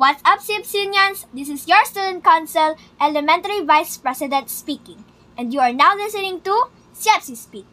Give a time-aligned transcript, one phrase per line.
[0.00, 1.28] What's up, CFCnians?
[1.36, 2.72] This is your Student Council
[3.04, 5.04] Elementary Vice President speaking,
[5.36, 7.68] and you are now listening to CFC Speak.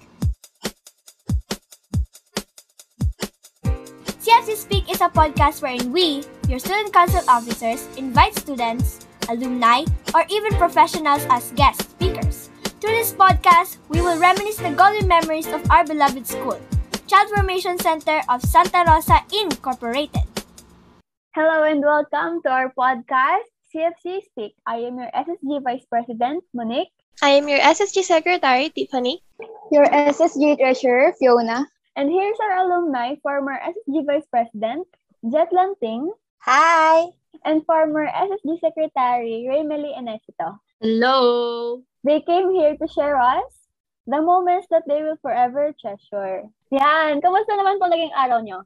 [4.20, 10.28] CFC Speak is a podcast wherein we, your Student Council officers, invite students, alumni, or
[10.28, 12.52] even professionals as guest speakers.
[12.84, 16.59] Through this podcast, we will reminisce the golden memories of our beloved school,
[17.07, 20.36] Child Formation Center of Santa Rosa Incorporated.
[21.38, 24.57] Hello and welcome to our podcast, CFC Speak.
[24.65, 26.89] I am your SSG Vice President, Monique.
[27.21, 29.21] I am your SSG Secretary, Tiffany.
[29.69, 31.69] Your SSG Treasurer, Fiona.
[31.93, 34.89] And here's our alumni, former SSG Vice President,
[35.30, 36.09] Jet Lanting.
[36.42, 37.05] Hi!
[37.45, 40.58] And former SSG Secretary, Raymeli Enesito.
[40.81, 41.86] Hello!
[42.02, 43.69] They came here to share us
[44.09, 46.50] the moments that they will forever treasure.
[46.73, 47.22] Yan!
[47.22, 48.66] Kamusta naman po naging araw nyo?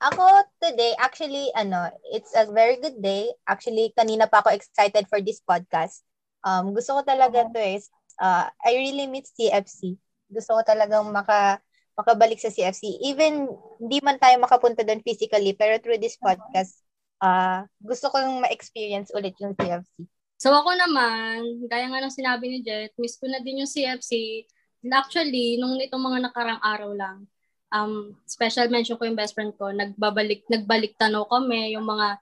[0.00, 0.24] Ako
[0.64, 3.28] today, actually, ano, it's a very good day.
[3.44, 6.00] Actually, kanina pa ako excited for this podcast.
[6.40, 7.84] Um, gusto ko talaga to eh.
[8.16, 10.00] Uh, I really miss CFC.
[10.32, 11.60] Gusto ko talagang maka
[12.00, 12.96] makabalik sa CFC.
[13.12, 13.44] Even
[13.76, 16.80] hindi man tayo makapunta doon physically, pero through this podcast,
[17.20, 20.08] uh, gusto kong ma-experience ulit yung CFC.
[20.40, 24.42] So ako naman, gaya nga ng sinabi ni Jet, miss ko na din yung CFC.
[24.80, 27.28] And actually, nung itong mga nakarang araw lang,
[27.74, 32.18] um, special mention ko yung best friend ko, nagbabalik, nagbalik tanaw kami, yung mga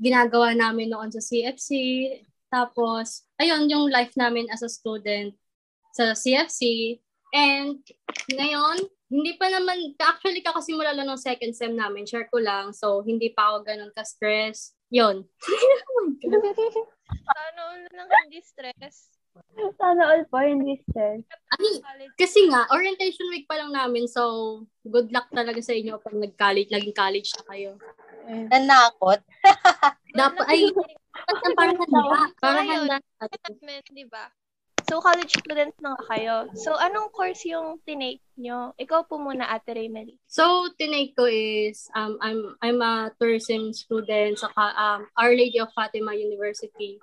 [0.00, 1.70] ginagawa namin noon sa CFC.
[2.48, 5.36] Tapos, ayun, yung life namin as a student
[5.92, 6.96] sa CFC.
[7.30, 7.78] And
[8.32, 12.70] ngayon, hindi pa naman, actually kakasimula lang ng second sem namin, share ko lang.
[12.70, 14.74] So, hindi pa ako ganun ka-stress.
[14.90, 15.22] Yun.
[17.30, 19.19] Sana all lang hindi stress.
[19.80, 21.24] Sana all po, hindi stress.
[21.56, 21.80] Ay,
[22.16, 24.08] kasi nga, orientation week pa lang namin.
[24.08, 27.70] So, good luck talaga sa inyo pag nag-college, naging college na kayo.
[28.28, 29.20] Nanakot.
[30.20, 30.68] Dapat, ay,
[31.56, 32.00] parang handa.
[32.40, 33.88] Parang So, ayun, handa.
[33.92, 34.24] Di ba?
[34.90, 36.36] So, college students na nga kayo.
[36.58, 38.74] So, anong course yung tinake nyo?
[38.74, 40.18] Ikaw po muna, Ate Raymeli.
[40.26, 45.70] So, tinake ko is, um, I'm, I'm a tourism student sa um, Our Lady of
[45.78, 46.98] Fatima University.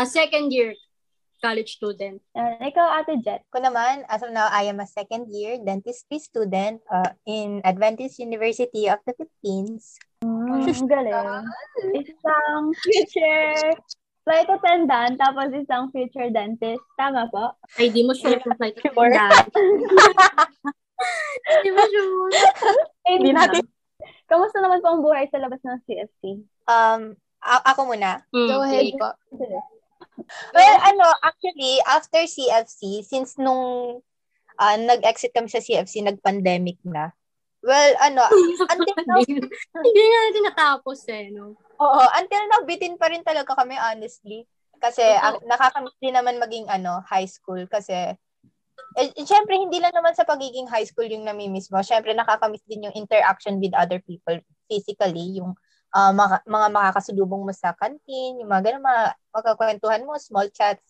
[0.00, 0.72] A second year
[1.38, 2.18] college student.
[2.32, 2.58] Yan.
[2.60, 3.42] Ikaw, Ate Jet.
[3.48, 8.18] Ko naman, as of now, I am a second year dentistry student uh, in Adventist
[8.18, 9.96] University of the Philippines.
[10.20, 11.44] Mm, ang galing.
[11.94, 13.76] Isang future
[14.26, 16.82] flight attendant, tapos isang future dentist.
[16.96, 17.54] Tama po?
[17.78, 18.90] Ay, di mo sure kung flight Sure.
[19.06, 19.46] attendant.
[21.62, 22.32] Di mo sure.
[23.06, 23.70] Hindi natin-
[24.26, 26.42] Kamusta naman po ang buhay sa labas ng CFC?
[26.66, 28.26] Um, a- ako muna.
[28.34, 29.14] Hmm, Go ahead po.
[30.56, 34.00] Well, ano, actually, after CFC, since nung
[34.56, 37.12] uh, nag-exit kami sa CFC, nag-pandemic na.
[37.60, 38.24] Well, ano,
[38.72, 39.20] until now,
[39.86, 41.56] Hindi nga natin natapos eh, no?
[41.76, 44.48] oo, until now, bitin pa rin talaga kami, honestly.
[44.80, 47.64] Kasi, ang, nakakamiss din naman maging, ano, high school.
[47.68, 48.16] Kasi,
[48.96, 51.80] eh, eh, syempre, hindi lang naman sa pagiging high school yung namimiss mo.
[51.84, 54.36] Syempre, nakakamiss din yung interaction with other people
[54.68, 55.56] physically, yung
[55.96, 60.84] uh, mga, mga makakasulubong mo sa canteen, yung mga ganun, mga magkakwentuhan mo, small chats.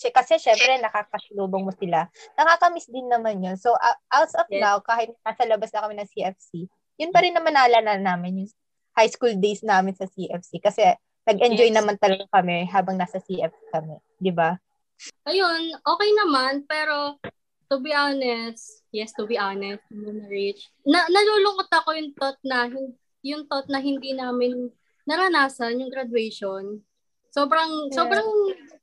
[0.00, 2.08] Kasi syempre, nakakasulubong mo sila.
[2.34, 3.54] Nakakamiss din naman yun.
[3.60, 4.64] So, uh, as of Yes.
[4.64, 6.66] now, kahit nasa labas na kami ng CFC,
[6.98, 8.50] yun pa rin naman naalala namin yung
[8.96, 10.56] high school days namin sa CFC.
[10.58, 10.82] Kasi
[11.28, 11.76] nag-enjoy Yes.
[11.76, 14.00] naman talaga kami habang nasa CFC kami.
[14.16, 14.56] Di ba?
[15.28, 17.20] Ayun, okay naman, pero
[17.68, 20.64] to be honest, yes, to be honest, I'm gonna reach.
[20.82, 22.72] Na, nalulungkot ako yung thought na,
[23.22, 24.72] yung thought na hindi namin
[25.04, 26.80] naranasan yung graduation.
[27.30, 27.94] Sobrang, Yeah.
[27.94, 28.30] sobrang,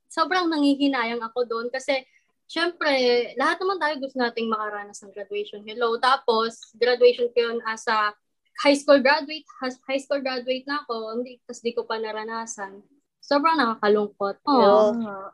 [0.08, 2.06] sobrang nangihinayang ako doon kasi
[2.48, 2.96] Siyempre,
[3.36, 5.68] lahat naman tayo gusto nating makaranas ng graduation.
[5.68, 6.00] Hello.
[6.00, 8.16] Tapos, graduation ko yun as a
[8.64, 9.44] high school graduate.
[9.60, 11.20] Has, high school graduate na ako.
[11.20, 12.80] Hindi, tapos di ko pa naranasan.
[13.20, 14.40] Sobrang nakakalungkot.
[14.48, 14.96] Oh.
[14.96, 15.28] Oo.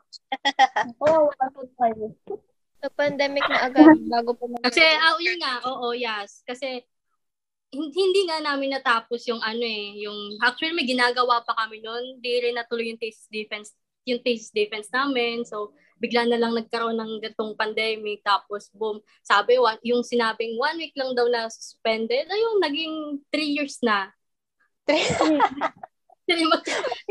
[1.06, 1.30] Oo,
[1.78, 2.18] tayo.
[2.82, 6.42] So, pandemic na agad bago po mag- Kasi, ah, yun nga, oo, yes.
[6.42, 6.82] Kasi,
[7.74, 12.40] hindi nga namin natapos yung ano eh, yung, actually may ginagawa pa kami noon, di
[12.40, 13.74] rin natuloy yung thesis defense,
[14.06, 19.56] yung thesis defense namin, so, bigla na lang nagkaroon ng gatong pandemic, tapos boom, sabi,
[19.56, 22.94] one, yung sinabing one week lang daw na suspended, ayun, naging
[23.30, 24.10] three years na.
[24.84, 25.04] Three.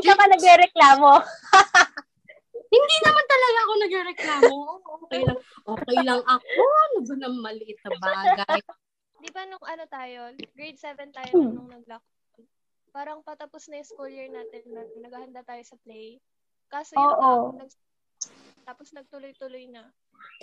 [0.01, 1.12] Ikaw ka nagre-reklamo.
[2.74, 4.57] Hindi naman talaga ako nagreklamo.
[5.06, 5.39] Okay lang.
[5.62, 6.62] Okay lang ako.
[6.66, 8.59] Ano ba ng maliit na bagay?
[9.24, 11.56] Di ba nung ano tayo, grade 7 tayo Hmm.
[11.56, 12.44] nung nag-lockdown.
[12.92, 16.20] Parang patapos na yung school year natin, nag- naghahanda tayo sa play.
[16.68, 17.56] Kaso yun Oo.
[17.56, 17.81] nga, nag-
[18.68, 19.88] tapos nagtuloy-tuloy na.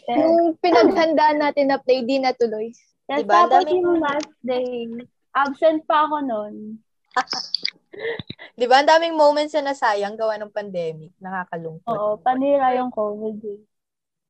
[0.09, 2.73] Yung pinaghandaan natin na play, di natuloy.
[3.05, 3.45] Yes, Diba?
[3.45, 4.89] Tapos dami- yung last day,
[5.37, 6.81] absent pa ako noon.
[8.57, 8.81] Di ba?
[8.81, 11.11] Ang daming moments na nasayang gawa ng pandemic.
[11.19, 11.91] Nakakalungkot.
[11.91, 13.61] Oo, panira yung COVID eh.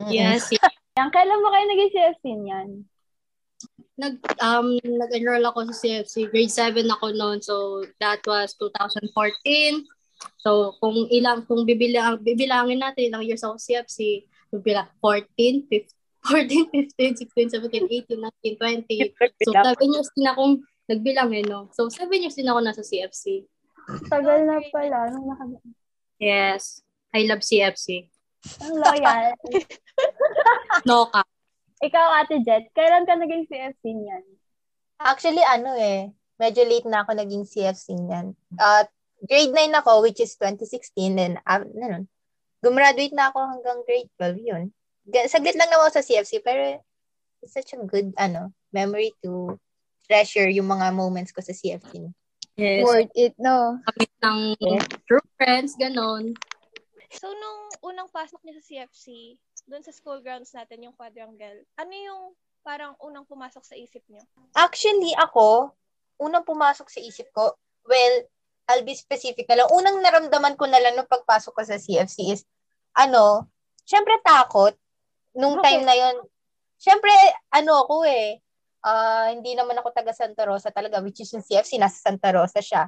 [0.09, 0.49] Yes.
[0.97, 2.69] Yan, kailan mo kayo naging CFC niyan?
[4.01, 6.33] Nag um nag-enroll ako sa CFC.
[6.33, 7.39] Grade 7 ako noon.
[7.45, 9.13] So that was 2014.
[10.41, 16.01] So kung ilang kung bibilang bibilangin natin ilang years ako sa CFC, bibila 14, 15
[16.29, 19.17] 14, 15, 16, 17, 18, 19, 20.
[19.41, 20.55] So, 7 years din akong
[20.85, 21.73] nagbilang eh, no?
[21.73, 23.49] So, 7 years din ako nasa CFC.
[24.13, 25.09] Tagal na pala.
[25.09, 25.45] Nung naka...
[26.21, 26.85] Yes.
[27.17, 28.13] I love CFC.
[28.61, 29.33] Ang loyal.
[30.89, 31.27] No ka.
[31.81, 34.25] Ikaw, Ate Jet, kailan ka naging CFC niyan?
[35.01, 38.37] Actually, ano eh, medyo late na ako naging CFC niyan.
[38.61, 38.93] At
[39.25, 42.05] grade 9 ako, which is 2016, and uh, ano,
[42.61, 44.65] gumraduate na ako hanggang grade 12, yun.
[45.29, 46.85] Saglit lang naman ako sa CFC, pero
[47.41, 49.57] it's such a good, ano, memory to
[50.05, 52.13] treasure yung mga moments ko sa CFC.
[52.61, 52.85] Yes.
[52.85, 53.81] Worth it, no?
[53.89, 54.85] Kami ng Yes.
[55.09, 56.37] true friends, ganon.
[57.09, 59.35] So, nung unang pasok niya sa CFC,
[59.67, 62.23] doon sa school grounds natin, yung quadrangle, ano yung
[62.61, 64.21] parang unang pumasok sa isip niyo?
[64.53, 65.73] Actually, ako,
[66.21, 67.57] unang pumasok sa isip ko,
[67.89, 68.15] well,
[68.71, 69.69] I'll be specific na lang.
[69.75, 72.47] Unang naramdaman ko na lang nung pagpasok ko sa CFC is,
[72.95, 73.51] ano,
[73.83, 74.77] syempre takot.
[75.35, 75.67] Nung Okay.
[75.75, 76.17] time na yon
[76.79, 77.11] syempre,
[77.51, 78.39] ano ako eh,
[78.87, 82.63] ah, hindi naman ako taga Santa Rosa talaga, which is yung CFC, nasa Santa Rosa
[82.63, 82.87] siya.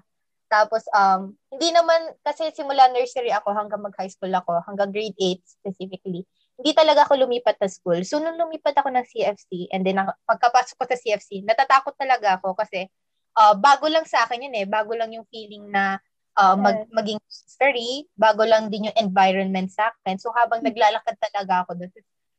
[0.53, 5.41] Tapos, um, hindi naman, kasi simula nursery ako hanggang mag-high school ako, hanggang grade 8
[5.49, 6.29] specifically,
[6.63, 8.07] hindi talaga ako lumipat na school.
[8.07, 9.99] So, nung lumipat ako ng CFC, and then
[10.31, 12.87] pagkapasok ko sa CFC, natatakot talaga ako kasi
[13.35, 15.99] ah, bago lang sa akin yun eh, bago lang yung feeling na
[16.39, 20.23] ah, mag, maging nursery, bago lang din yung environment sa akin.
[20.23, 21.91] So, habang naglalakad talaga ako doon,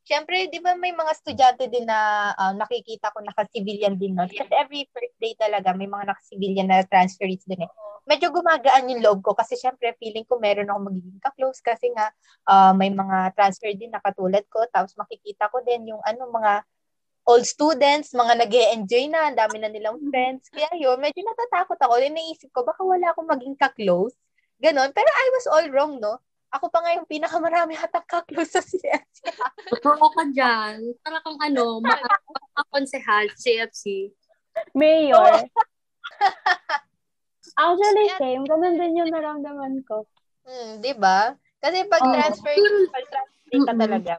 [0.04, 4.28] Siyempre, di ba may mga estudyante din na ah, nakikita ko naka-civilian din nun.
[4.32, 7.72] Kasi every first day talaga, may mga naka-civilian na transferees din eh.
[8.04, 12.12] Medyo gumagaan yung loob ko kasi syempre feeling ko meron ako magiging ka-close kasi nga
[12.48, 14.64] ah, may mga transfer din na katulad ko.
[14.72, 16.68] Tapos makikita ko din yung ano, mga
[17.24, 20.52] old students, mga nag enjoy na, ang dami na nilang friends.
[20.52, 21.94] Kaya yun, medyo natatakot ako.
[22.00, 24.16] Then naisip ko, baka wala akong maging ka-close.
[24.60, 24.92] Ganon.
[24.92, 26.20] Pero I was all wrong, no?
[26.54, 29.26] Ako pa nga yung pinakamarami hatang ka-close sa CFC.
[29.74, 30.94] Totoo ka dyan.
[31.02, 31.82] Para kang ano,
[32.54, 34.14] makakonsehal sa CFC.
[34.78, 35.50] Mayor.
[37.54, 38.44] Actually, same.
[38.50, 40.10] Ganun din yung naramdaman ko.
[40.44, 41.38] Hmm, 'di ba?
[41.64, 42.12] Kasi pag Oo.
[42.12, 42.56] transfer,
[42.92, 44.14] pag transfer ka talaga.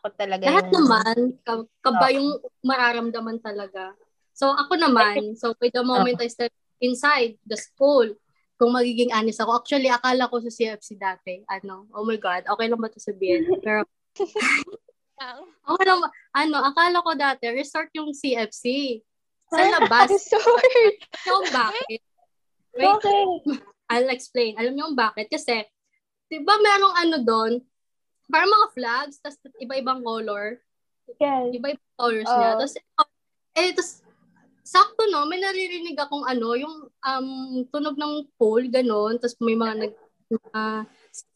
[0.00, 2.28] Ako talaga Lahat yung naman, ka- kaba yung
[2.64, 3.92] mararamdaman talaga.
[4.36, 8.12] So, ako naman, so by the moment I step inside the school,
[8.56, 12.66] kung magiging honest ako, actually, akala ko sa CFC dati, ano, oh my God, okay
[12.68, 13.44] lang ba ito sabihin?
[13.64, 13.84] Pero,
[15.72, 18.96] okay lang ba, ano, akala ko dati, resort yung CFC.
[19.46, 20.10] Sa labas.
[20.10, 20.90] Niyo
[21.22, 22.02] kung bakit?
[22.76, 23.20] Wait, Okay.
[23.92, 24.58] I'll explain.
[24.58, 25.30] Alam niyo kung bakit?
[25.30, 25.62] Kasi,
[26.26, 27.52] di ba merong ano doon,
[28.26, 30.58] parang mga flags, tas iba-ibang color.
[31.22, 31.54] Yes.
[31.54, 32.50] Iba-ibang colors niya.
[32.54, 32.58] Oo.
[32.58, 32.74] Tapos,
[33.54, 33.90] eh, tapos,
[34.66, 37.28] sakto no, may naririnig akong ano, yung um,
[37.70, 39.22] tunog ng pole, ganun.
[39.22, 39.92] Tapos may mga nag,
[40.50, 40.82] uh,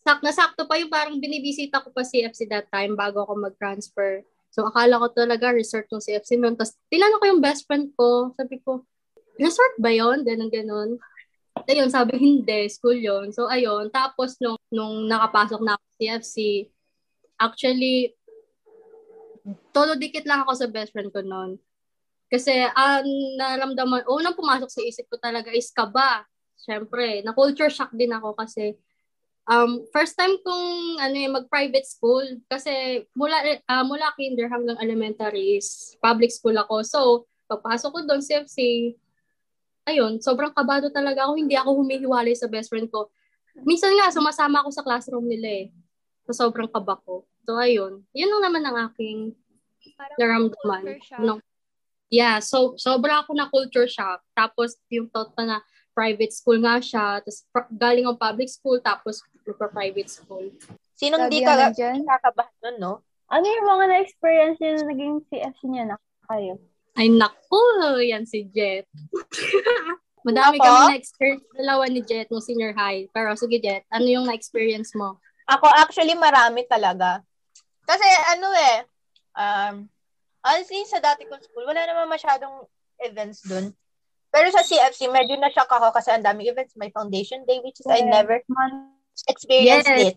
[0.03, 4.27] sak, nasakto pa yung parang binibisita ko pa CFC that time bago ako mag-transfer.
[4.51, 6.59] So, akala ko talaga resort yung CFC nun.
[6.59, 8.35] Tapos, tinanong ko yung best friend ko.
[8.35, 8.83] Sabi ko,
[9.39, 10.99] resort ba yon Ganun, ganun.
[11.69, 13.91] Ayun, sabi, hindi, school yon So, ayun.
[13.93, 16.37] Tapos, nung, nung nakapasok na ako sa CFC,
[17.41, 18.15] actually,
[19.75, 21.59] todo dikit lang ako sa best friend ko noon.
[22.31, 23.05] Kasi, ang
[23.37, 26.23] naramdaman, unang pumasok sa isip ko talaga is kaba.
[26.55, 28.79] Siyempre, na-culture shock din ako kasi
[29.51, 33.35] um, first time kong ano, eh, mag-private school kasi mula,
[33.67, 36.87] ah, mula kinder hanggang elementary is public school ako.
[36.87, 37.01] So,
[37.51, 38.95] pagpasok ko doon, CFC,
[39.91, 41.35] ayun, sobrang kabado talaga ako.
[41.35, 43.11] Hindi ako humihiwalay sa best friend ko.
[43.67, 45.67] Minsan nga, sumasama ako sa classroom nila eh.
[46.31, 47.27] So, sobrang kaba ko.
[47.43, 48.07] So, ayun.
[48.15, 49.35] Yun lang naman ang aking
[49.97, 50.83] parang naramdaman.
[51.21, 51.43] No.
[52.11, 54.19] Yeah, so sobra ako na culture shock.
[54.35, 55.63] Tapos yung thought pa na
[55.95, 60.51] private school nga siya, tapos pr- galing ang public school, tapos private school.
[60.99, 62.95] Sinong Sabi di nga ka kakabahan nun, no?
[63.31, 66.59] Ano yung mga na-experience niyo na naging CFC niya na kayo?
[67.01, 67.57] Ay, naku,
[68.05, 68.85] yan si Jet.
[70.29, 70.69] Madami Ako?
[70.69, 73.09] kami na-experience, dalawa ni Jet nung senior high.
[73.09, 75.17] Pero sige Jet, ano yung na-experience mo?
[75.49, 77.25] Ako actually marami talaga.
[77.89, 78.05] Kasi
[78.37, 78.77] ano eh,
[79.33, 79.75] um,
[80.45, 82.69] honestly sa dati kong school, wala naman masyadong
[83.01, 83.73] events dun.
[84.29, 86.77] Pero sa CFC, medyo na-shock ako kasi ang daming events.
[86.77, 88.13] May foundation day, which is I Yeah.
[88.23, 88.45] never
[89.25, 90.13] experienced Yes.
[90.13, 90.17] it.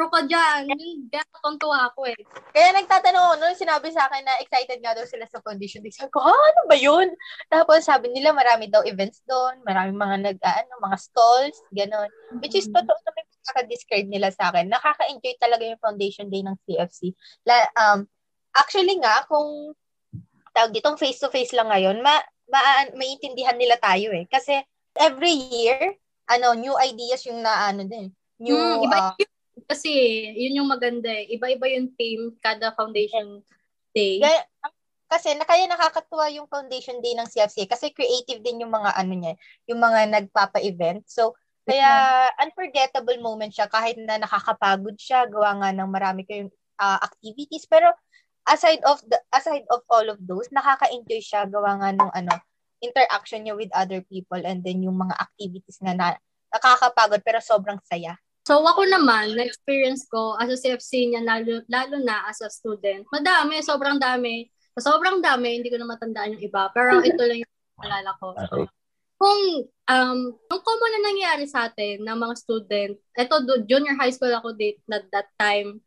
[0.00, 0.64] Pro ka dyan.
[0.72, 2.16] Yun, Kaya tontuwa ako eh.
[2.56, 5.92] Kaya nagtatanong ako, nung sinabi sa akin na excited nga daw sila sa foundation day,
[5.92, 7.12] sabi ko, ah, ano ba yun?
[7.52, 12.08] Tapos sabi nila, marami daw events doon, marami mga nag, ah, ano, mga stalls, gano'n.
[12.40, 14.72] Which is, totoo naman yung describe nila sa akin.
[14.72, 17.12] Nakaka-enjoy talaga yung foundation day ng CFC.
[17.44, 18.08] La, um,
[18.56, 19.76] actually nga, kung
[20.56, 22.16] tawag ditong face-to-face lang ngayon, ma,
[22.48, 24.24] ma, maintindihan nila tayo eh.
[24.32, 24.64] Kasi
[24.96, 25.92] every year,
[26.24, 28.08] ano, new ideas yung na, ano din,
[28.40, 29.39] new, Hmm, iba uh,
[29.70, 29.90] Kasi
[30.34, 31.30] yun yung maganda eh.
[31.30, 33.38] Iba-iba yung theme kada foundation
[33.94, 34.18] day.
[34.18, 34.42] Kaya,
[35.06, 39.14] kasi na kaya nakakatuwa yung foundation day ng CFC kasi creative din yung mga ano
[39.14, 39.34] niya,
[39.70, 41.06] yung mga nagpapa-event.
[41.06, 41.90] So, kaya
[42.42, 47.94] unforgettable moment siya kahit na nakakapagod siya, gawa nga ng marami kayong uh, activities pero
[48.50, 52.34] aside of the aside of all of those, nakaka-enjoy siya gawa nga ng ano,
[52.82, 56.06] interaction niya with other people and then yung mga activities na, na
[56.50, 58.18] nakakapagod pero sobrang saya.
[58.50, 63.06] So ako naman, na-experience ko as a CFC niya, lalo, lalo na as a student.
[63.06, 64.50] Madami, sobrang dami.
[64.74, 66.66] Sa sobrang dami, hindi ko na matandaan yung iba.
[66.74, 68.34] Pero ito lang yung alala ko.
[69.22, 73.34] Kung um, ang common na nangyayari sa atin ng mga student, ito
[73.70, 75.78] junior high school ako date na that time,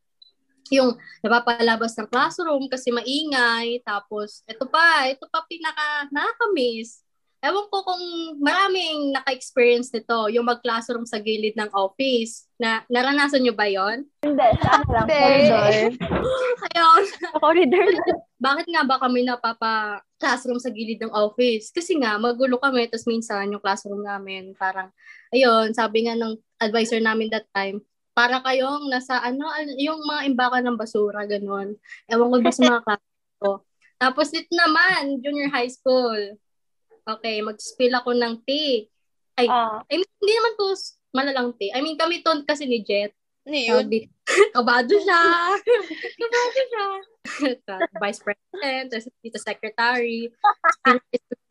[0.72, 7.03] yung napapalabas ng classroom kasi maingay, tapos ito pa, ito pa pinaka nakakamiss.
[7.44, 8.04] Ewan ko kung
[8.40, 12.48] maraming naka-experience nito, yung mag-classroom sa gilid ng office.
[12.56, 14.08] Na, naranasan nyo ba yon?
[14.24, 15.72] Hindi, sa lang, corridor.
[16.72, 17.04] Ayun.
[17.20, 17.88] Sa corridor.
[18.40, 21.68] Bakit nga ba kami napapa-classroom sa gilid ng office?
[21.76, 24.88] Kasi nga, magulo kami, tapos minsan yung classroom namin, parang,
[25.36, 27.84] ayun, sabi nga ng advisor namin that time,
[28.16, 31.76] para kayong nasa ano, yung mga imbakan ng basura, ganun.
[32.08, 33.10] Ewan ko ba sa mga klase
[33.44, 33.68] ko.
[34.00, 36.40] Tapos dito naman, junior high school.
[37.04, 38.88] Okay, mag-spill ako ng tea.
[39.36, 41.74] Ay, Ah, I mean, hindi naman s- malalang tea.
[41.76, 43.12] I mean, kami to kasi ni Jet.
[43.44, 43.86] Ano yun?
[44.56, 45.22] Kabado siya.
[46.22, 46.88] kabado siya.
[48.00, 50.32] Vice President, tapos dito Secretary.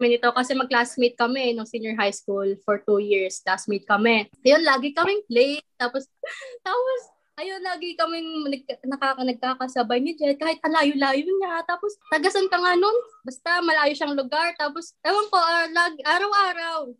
[0.00, 3.44] Senior nito kasi mag-classmate kami nung senior high school for two years.
[3.44, 4.32] Classmate kami.
[4.40, 5.64] Ayun, lagi kaming late.
[5.76, 6.08] Tapos,
[6.66, 7.00] tapos,
[7.42, 11.66] ayun, lagi kaming nag- nakaka, nagkakasabay ni Jet kahit ang layo-layo niya.
[11.66, 12.94] Tapos, tagasan ka nga nun.
[13.26, 14.54] Basta malayo siyang lugar.
[14.54, 16.94] Tapos, ewan ko, ah, lag, araw-araw.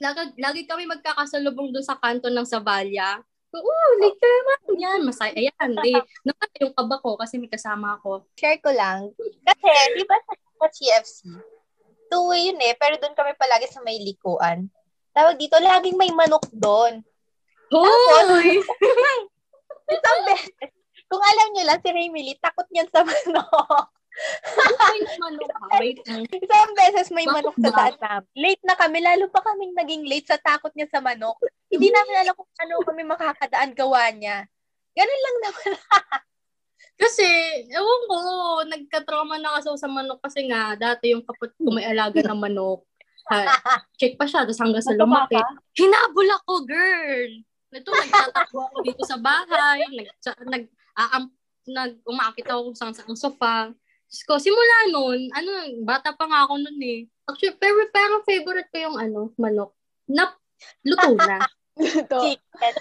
[0.00, 3.20] Lagi, lagi kami magkakasalubong doon sa kanto ng Savalia.
[3.52, 4.58] Oo, late ka naman.
[4.80, 5.32] Yan, masaya.
[5.36, 5.92] Ayan, di.
[6.28, 8.24] Naman yung kaba ko kasi may kasama ako.
[8.36, 9.12] Share ko lang.
[9.16, 10.32] Kasi, di ba sa,
[10.66, 11.30] CFC,
[12.08, 14.72] two-way yun eh, pero doon kami palagi sa may likuan.
[15.12, 17.04] Tawag dito, laging may manok doon.
[17.72, 18.60] Hoy!
[19.86, 20.72] Isang beses.
[21.06, 23.86] Kung alam niyo lang, si Raymelie, takot niyan sa manok.
[25.20, 25.50] Manok.
[25.78, 26.00] Wait.
[26.32, 28.26] Isang beses may manok sa taas namin.
[28.34, 31.36] Late na kami, lalo pa kaming naging late sa takot niya sa manok.
[31.70, 34.48] Hindi namin alam kung ano kami makakadaan gawa niya.
[34.96, 35.70] Ganun lang naman.
[36.96, 37.28] Kasi,
[37.76, 38.16] ewan ko,
[38.72, 42.88] nagka-trauma na kasi sa manok kasi nga, dati yung kapat ko may alaga ng manok.
[43.28, 43.52] Ha,
[44.00, 45.36] check pa siya, tapos hanggang sa lumaki.
[45.76, 47.32] Hinabol ako, girl!
[47.74, 50.08] Ito, nagtatakbo ako dito sa bahay, nag,
[50.46, 50.64] nag,
[50.96, 51.22] aam,
[51.66, 53.74] nag, umakit ako sa sa sofa.
[54.06, 55.50] Diyos ko, simula nun, ano,
[55.82, 57.10] bata pa nga ako nun eh.
[57.26, 59.74] Actually, pero, pero favorite ko yung ano, manok.
[60.06, 60.30] Na,
[60.86, 61.42] luto na.
[61.76, 62.18] Ito.
[62.24, 62.72] Chicken.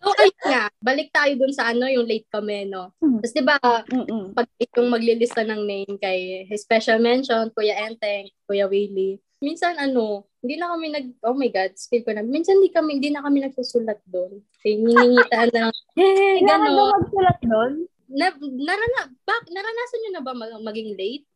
[0.00, 2.94] So, ayun nga, balik tayo dun sa ano, yung late kami, no?
[3.02, 3.20] Hmm.
[3.20, 3.56] Tapos, di ba,
[3.92, 4.32] Mm-mm.
[4.32, 10.54] pag yung maglilista ng name kay special mention, Kuya Enteng, Kuya Willie, minsan ano, hindi
[10.54, 13.42] na kami nag, oh my God, spill ko na, minsan hindi kami, hindi na kami
[13.42, 14.38] nagsusulat doon.
[14.62, 16.92] Hiningitan na, eh, Kailangan ba gano'n.
[16.94, 17.72] magsulat doon?
[18.08, 21.26] Na, narana, bak, naranasan nyo na ba mag- maging late?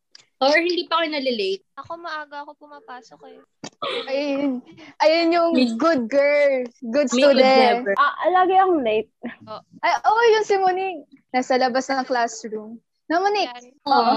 [0.41, 1.63] Or hindi pa kayo nalilate?
[1.79, 3.39] Ako maaga ako pumapasok eh.
[4.09, 4.59] Ayun.
[4.99, 6.67] Ayun yung Me- good girl.
[6.83, 7.39] Good student.
[7.83, 7.95] never.
[7.95, 9.07] Ah, lagi akong late.
[9.79, 11.07] Ay, oo, yung si Monique.
[11.31, 12.75] Nasa labas ng classroom.
[13.07, 13.71] Na Monique, Yan.
[13.87, 14.15] Oo.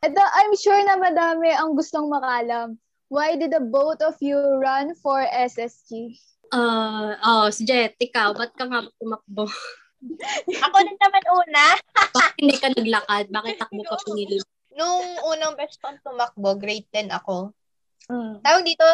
[0.00, 2.74] ito, I'm sure na madami ang gustong makalam.
[3.08, 6.12] Why did the both of you run for SSG?
[6.52, 9.48] Ah, oh, si Jet, ikaw, ba't ka nga tumakbo?
[10.68, 11.64] Ako din naman una.
[12.16, 13.24] Bakit hindi ka naglakad?
[13.32, 14.36] Bakit takbo ka pinili?
[14.76, 17.50] Nung unang best friend tumakbo, grade 10 ako.
[18.12, 18.44] Mm.
[18.44, 18.86] Tawag dito,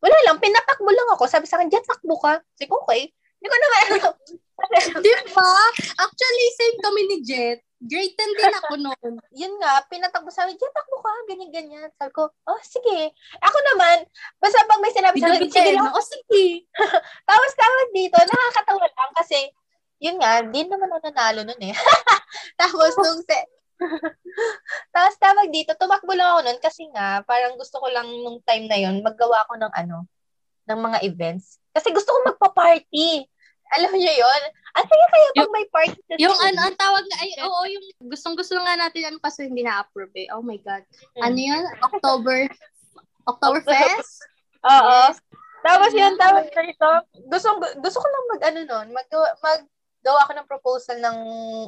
[0.00, 1.24] wala lang, pinatakbo lang ako.
[1.26, 2.38] Sabi sa akin, Jet, takbo ka.
[2.60, 3.10] Sabi ko, okay.
[3.40, 4.14] Hindi ko naman alam.
[5.04, 5.50] Di ba?
[6.00, 7.65] Actually, same kami ni Jet.
[7.76, 9.12] Grade 10 din ako noon.
[9.40, 11.12] Yun nga, pinatakbo sa akin, Jet, takbo ka.
[11.28, 11.92] Ganyan-ganyan.
[12.00, 13.12] Sabi ko, oh, sige.
[13.44, 14.08] Ako naman,
[14.40, 15.92] basta pag may sinabi sa akin, sige Bidyo-bidyo lang.
[15.92, 15.96] na.
[15.96, 16.64] O sige.
[17.28, 19.38] Tapos tawag dito, nakakatawa lang kasi,
[20.00, 21.76] yun nga, di naman ako nanalo nun eh.
[22.60, 23.38] Tapos nung se...
[24.88, 28.72] Tapos tawag dito, tumakbo lang ako nun kasi nga, parang gusto ko lang nung time
[28.72, 30.08] na yun, maggawa ako ng ano,
[30.64, 31.60] ng mga events.
[31.76, 33.28] Kasi gusto ko magpa-party.
[33.74, 34.42] Alam niyo yon
[34.78, 37.86] Ang saya kaya pag may party sa Yung ano, ang tawag nga, ay, oo, yung
[38.06, 40.30] gustong-gusto nga natin ano kasi hindi na-approve eh.
[40.30, 40.86] Oh my God.
[41.18, 41.64] Ano yun?
[41.82, 42.46] October,
[43.26, 44.22] Oktoberfest?
[44.62, 44.98] Oo.
[45.10, 45.18] Yes.
[45.66, 46.88] Tapos yun, tapos dito,
[47.26, 47.48] gusto,
[47.82, 49.08] gusto ko lang mag, ano nun, mag,
[49.42, 51.18] maggawa ako ng proposal ng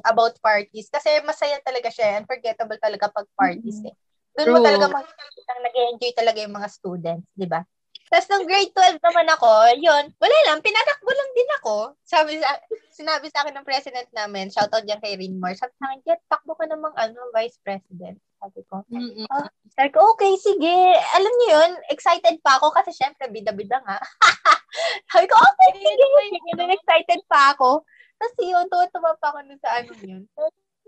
[0.07, 0.87] about parties.
[0.87, 2.23] Kasi masaya talaga siya.
[2.23, 3.95] Unforgettable talaga pag parties eh.
[4.38, 7.67] Doon mo talaga makikita nag enjoy talaga yung mga students, di ba?
[8.08, 11.76] Tapos nung grade 12 naman ako, yun, wala lang, pinatakbo lang din ako.
[12.04, 12.56] Sabi sa,
[12.88, 16.56] sinabi sa akin ng president namin, shoutout dyan kay Rinmore, sabi sa akin, Jet, takbo
[16.56, 18.16] ka namang ano, vice president.
[18.38, 19.26] Sabi ko, Mm-mm.
[19.74, 20.76] sabi ko, okay, sige.
[21.18, 23.98] Alam niyo yun, excited pa ako kasi syempre, bida-bida nga.
[25.10, 26.70] Sabi ko, okay, sige.
[26.70, 27.82] excited pa ako.
[28.18, 30.22] Tapos yun, tuwa-tuwa pa ako nun sa ano yun.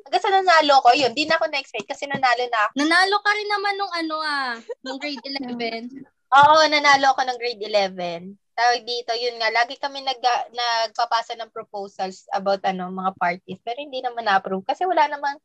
[0.06, 2.72] Hanggang sa nanalo ko, yun, di na ako na-excite kasi nanalo na ako.
[2.78, 4.54] Nanalo ka rin naman nung ano ah,
[4.86, 5.90] nung grade 11.
[6.30, 8.38] Oo, nanalo ako ng grade 11.
[8.54, 10.20] Tawag dito, yun nga, lagi kami nag,
[10.54, 13.58] nagpapasa ng proposals about ano, mga parties.
[13.66, 15.40] Pero hindi naman na-approve kasi wala namang,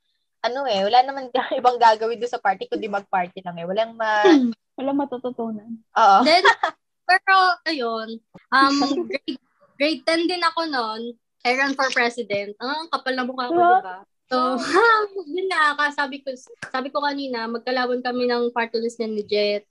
[0.46, 3.66] ano eh, wala naman ibang gagawin doon sa party kundi mag-party lang eh.
[3.66, 4.22] Walang ma...
[4.76, 5.72] Wala matututunan.
[5.96, 6.20] Oo.
[6.28, 6.44] Then,
[7.10, 8.20] pero, ayun,
[8.52, 9.40] um, grade,
[9.80, 11.02] grade 10 din ako noon.
[11.48, 12.60] I ran for president.
[12.60, 14.04] Ah, ang kapal na mukha ko, di ba?
[14.28, 14.58] So,
[15.32, 16.36] yun nga, kasabi ko,
[16.68, 19.64] sabi ko kanina, magkalaban kami ng party list niya ni Jet.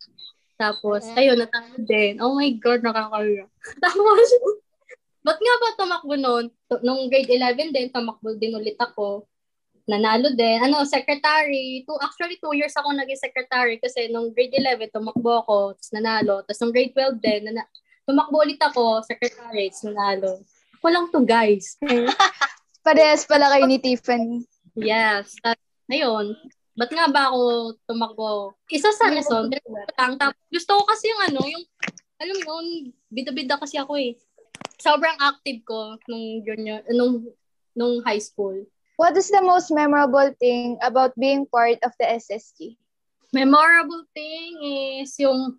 [0.54, 1.16] Tapos, Mm.
[1.18, 2.12] ayun, natalo din.
[2.22, 3.44] Oh my God, nakakaya.
[3.84, 4.28] Tapos,
[5.20, 6.46] ba't nga ba tumakbo noon?
[6.80, 9.26] Nung grade 11 din, tumakbo din ulit ako.
[9.84, 10.62] Nanalo din.
[10.62, 11.82] Ano, secretary.
[11.84, 16.34] Two, actually, two years ako naging secretary kasi nung grade 11, tumakbo ako, tapos nanalo.
[16.40, 17.68] Tapos nung grade 12 din, nana-
[18.04, 20.32] tumakbo ulit ako, secretary, tapos nanalo.
[20.78, 21.76] Ako lang to, guys.
[22.84, 24.44] Parehas pala kayo ni Tiffany.
[24.76, 25.36] Yes.
[25.88, 26.36] Ayun.
[26.74, 27.40] Ba't nga ba ako
[27.86, 28.58] tumakbo?
[28.66, 29.46] Isa sa lesson,
[29.94, 30.18] lang.
[30.18, 31.64] Tapos gusto ko kasi yung ano, yung,
[32.18, 32.66] alam mo yun,
[33.14, 34.18] bida-bida kasi ako eh.
[34.82, 37.30] Sobrang active ko nung junior, nung,
[37.78, 38.58] nung high school.
[38.98, 42.78] What is the most memorable thing about being part of the SSG?
[43.30, 45.58] Memorable thing is yung,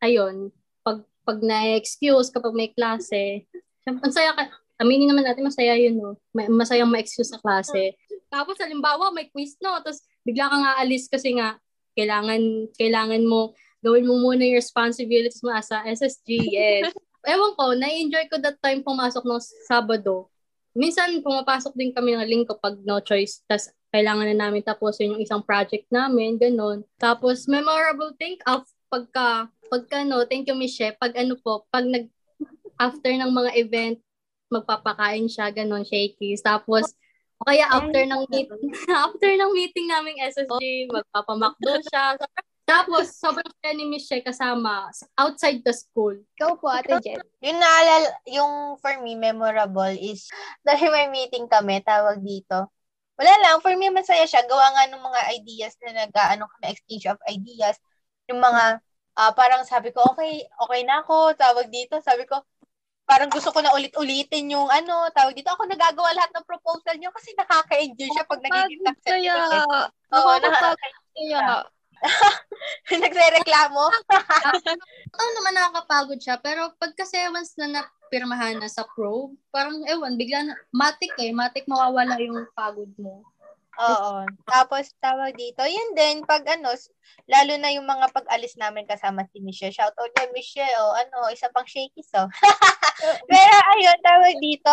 [0.00, 0.52] ayun,
[0.84, 3.48] pag, pag na-excuse kapag may klase,
[3.88, 4.48] ang saya ka,
[4.80, 6.16] aminin naman natin, masaya yun, no?
[6.32, 7.96] Masayang ma-excuse sa klase.
[8.28, 9.80] Tapos, halimbawa, may quiz, no?
[9.80, 11.58] Tapos, bigla kang aalis kasi nga,
[11.92, 16.94] kailangan, kailangan mo, gawin mo muna yung responsibilities mo as a SSG, yes.
[17.22, 20.26] Ewan ko, na-enjoy ko that time pumasok ng Sabado.
[20.74, 23.46] Minsan, pumapasok din kami ng linggo pag no choice.
[23.46, 26.82] Tapos, kailangan na namin tapusin yung isang project namin, ganun.
[26.98, 31.84] Tapos, memorable thing, of, pagka, pagka, no, thank you, Miss Shep, pag ano po, pag
[31.86, 32.08] nag,
[32.80, 33.96] after ng mga event,
[34.50, 36.42] magpapakain siya, ganun, shakies.
[36.42, 36.96] Tapos,
[37.42, 38.46] o kaya after ng meet,
[38.94, 42.14] after ng meeting naming SSG, magpapamakdo siya.
[42.70, 44.86] Tapos, sobrang saya ni Shep kasama
[45.18, 46.14] outside the school.
[46.38, 47.18] Ikaw po, Ate Jet.
[47.42, 50.30] Yung naalala, yung for me, memorable is,
[50.66, 52.70] dahil may meeting kami, tawag dito.
[53.18, 54.46] Wala lang, for me, masaya siya.
[54.46, 57.74] Gawa nga ng mga ideas na nag-ano kami, exchange of ideas.
[58.30, 58.78] Yung mga,
[59.18, 61.98] ah, parang sabi ko, okay, okay na ako, tawag dito.
[61.98, 62.46] Sabi ko,
[63.12, 65.52] parang gusto ko na ulit-ulitin yung ano, tawag dito.
[65.52, 69.52] Ako nagagawa lahat ng proposal niyo kasi nakaka-enjoy siya pag nagiging successful.
[69.52, 70.16] eh.
[70.16, 70.88] Oo, nakaka
[73.04, 73.84] Nagre-reklamo.
[75.20, 80.16] Oo naman nakakapagod siya, pero pag kasi once na napirmahan na sa pro, parang ewan,
[80.16, 83.28] bigla na, matik eh, matik mawawala yung pagod mo.
[83.80, 84.28] Oo.
[84.44, 86.76] Tapos, tawag dito, yun din, pag ano,
[87.24, 89.72] lalo na yung mga pag-alis namin kasama si Michelle.
[89.72, 92.28] Shout out kay Michelle, o ano, isa pang shaky so.
[93.32, 94.72] Pero ayun, tawag dito,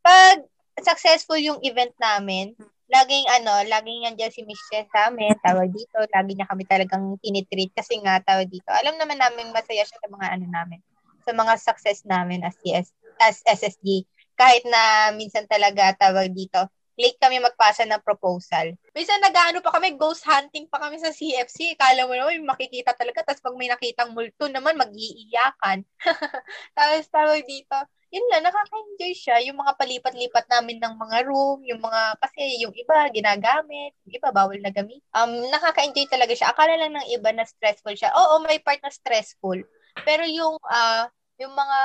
[0.00, 0.40] pag
[0.80, 2.56] successful yung event namin,
[2.90, 7.70] laging ano, laging nandiyan si Michelle sa amin, tawag dito, lagi niya kami talagang tinitreat
[7.76, 10.80] kasi nga, tawag dito, alam naman namin masaya siya sa mga ano namin,
[11.22, 12.88] sa mga success namin as, CS,
[13.20, 14.08] as SSG.
[14.34, 16.64] Kahit na minsan talaga, tawag dito,
[17.00, 18.76] late kami magpasa ng proposal.
[18.92, 21.80] Minsan nag-ano pa kami, ghost hunting pa kami sa CFC.
[21.80, 23.24] Kala mo naman, makikita talaga.
[23.24, 25.88] Tapos pag may nakitang multo naman, mag-iiyakan.
[26.76, 27.76] Tapos tawag dito,
[28.10, 29.40] yun lang, nakaka-enjoy siya.
[29.48, 34.28] Yung mga palipat-lipat namin ng mga room, yung mga, kasi yung iba ginagamit, yung iba
[34.34, 35.00] bawal na gamit.
[35.14, 36.50] Um, nakaka-enjoy talaga siya.
[36.52, 38.12] Akala lang ng iba na stressful siya.
[38.12, 39.62] Oo, may part na stressful.
[40.02, 41.06] Pero yung, ah,
[41.38, 41.78] yung mga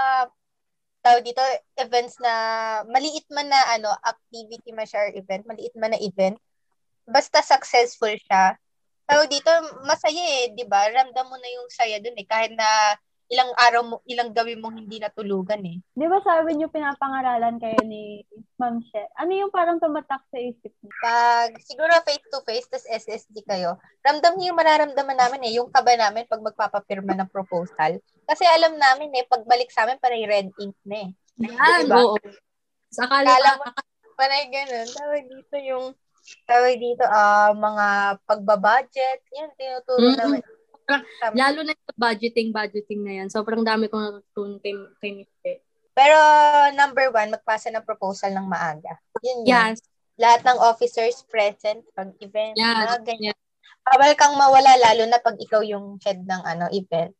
[1.06, 1.44] tawag dito,
[1.78, 2.34] events na
[2.90, 6.34] maliit man na ano, activity man siya or event, maliit man na event,
[7.06, 8.58] basta successful siya,
[9.06, 9.54] tawag dito,
[9.86, 10.90] masaya eh, di ba?
[10.90, 14.78] Ramdam mo na yung saya dun eh, kahit na ilang araw mo, ilang gawin mong
[14.86, 15.82] hindi natulugan eh.
[15.98, 18.22] Di ba sabi niyo pinapangaralan kayo ni
[18.62, 19.02] Ma'am She?
[19.18, 20.94] Ano yung parang tumatak sa isip niyo?
[21.02, 26.30] Pag siguro face-to-face, tas SSD kayo, ramdam niyo yung mararamdaman namin eh, yung kaba namin
[26.30, 27.98] pag magpapapirma ng proposal.
[28.30, 31.10] Kasi alam namin eh, pagbalik sa amin, parang red ink na eh.
[31.42, 32.06] Yan, Diba?
[32.06, 32.18] oo.
[32.94, 33.66] Sa mo,
[34.16, 34.88] panay ganun.
[34.88, 35.86] Tawag dito yung,
[36.48, 37.88] tawag dito, ah, mga
[38.24, 39.20] pagbabudget.
[39.36, 40.20] Yan, tinuturo Mm-mm.
[40.22, 40.42] naman.
[41.34, 43.28] Lalo na yung budgeting, budgeting na yan.
[43.32, 45.62] Sobrang dami kong natutunan kay, kay Miss Pe.
[45.96, 46.18] Pero,
[46.76, 49.00] number one, magpasa ng proposal ng maaga.
[49.24, 49.74] Yun yun.
[49.74, 49.80] Yes.
[50.20, 52.56] Lahat ng officers present pag event.
[52.60, 52.92] Yes.
[52.92, 53.38] Mga ganyan.
[53.86, 57.14] Bawal kang mawala, lalo na pag ikaw yung head ng ano event.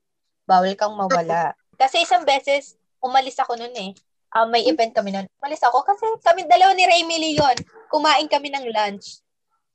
[0.44, 1.56] Bawal kang mawala.
[1.78, 3.92] Kasi isang beses, umalis ako nun eh.
[4.36, 5.30] Ah, may event kami nun.
[5.40, 7.56] Umalis ako kasi kami dalawa ni Raymi Leon.
[7.88, 9.24] Kumain kami ng lunch.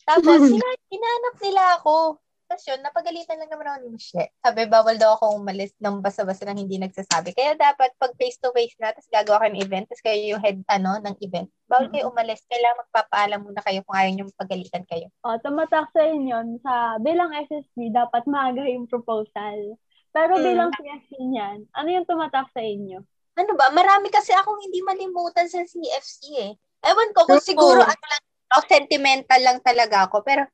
[0.04, 2.20] Tapos, sina- hinanap nila ako.
[2.50, 4.34] Tapos yun, napagalitan lang naman ako ni Michelle.
[4.42, 7.30] Sabi, bawal daw ako umalis ng basa-basa nang hindi nagsasabi.
[7.30, 10.98] Kaya dapat pag face-to-face na, tapos gagawa kayo ng event, tapos kayo yung head ano,
[10.98, 11.46] ng event.
[11.70, 12.42] Bawal kayo umalis.
[12.50, 15.06] Kailangan magpapaalam muna kayo kung ayaw nyo pagalitan kayo.
[15.22, 19.78] O, tumatak sa inyo, sa bilang SSB, dapat maaga yung proposal.
[20.10, 20.42] Pero Mm.
[20.42, 22.98] bilang CFC niyan, ano yung tumatak sa inyo?
[23.38, 23.70] Ano ba?
[23.70, 26.52] Marami kasi akong hindi malimutan sa CFC eh.
[26.82, 27.54] Ewan ko kung True.
[27.54, 28.22] siguro ano lang,
[28.58, 30.26] oh, sentimental lang talaga ako.
[30.26, 30.50] Pero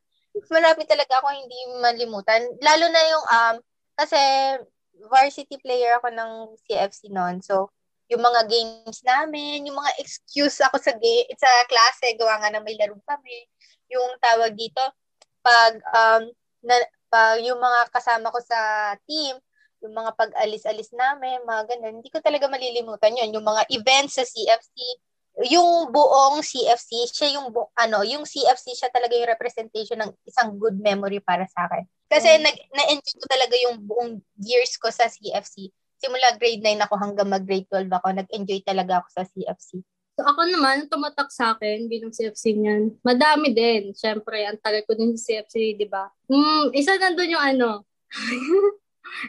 [0.50, 2.42] marami talaga ako hindi malimutan.
[2.62, 3.56] Lalo na yung, um,
[3.96, 4.18] kasi
[5.12, 6.30] varsity player ako ng
[6.66, 7.40] CFC noon.
[7.44, 7.70] So,
[8.06, 12.62] yung mga games namin, yung mga excuse ako sa ga- sa klase, gawa nga na
[12.62, 13.50] may laro kami.
[13.90, 14.82] Yung tawag dito,
[15.42, 16.22] pag, um,
[16.62, 16.74] na,
[17.10, 18.58] pag yung mga kasama ko sa
[19.06, 19.34] team,
[19.82, 22.00] yung mga pag-alis-alis namin, mga ganun.
[22.00, 23.34] Hindi ko talaga malilimutan yun.
[23.38, 24.74] Yung mga events sa CFC,
[25.44, 30.56] yung buong CFC, siya yung bu- ano, yung CFC siya talaga yung representation ng isang
[30.56, 31.84] good memory para sa akin.
[32.08, 35.68] Kasi nag na-enjoy ko talaga yung buong years ko sa CFC.
[36.00, 39.84] Simula grade 9 ako hanggang mag-grade 12 ako, nag-enjoy talaga ako sa CFC.
[40.16, 42.96] So ako naman, tumatak sa akin bilang CFC niyan.
[43.04, 43.92] Madami din.
[43.92, 46.08] Siyempre, ang tagal ko din sa CFC, di ba?
[46.32, 47.84] Hmm, isa nandun yung ano.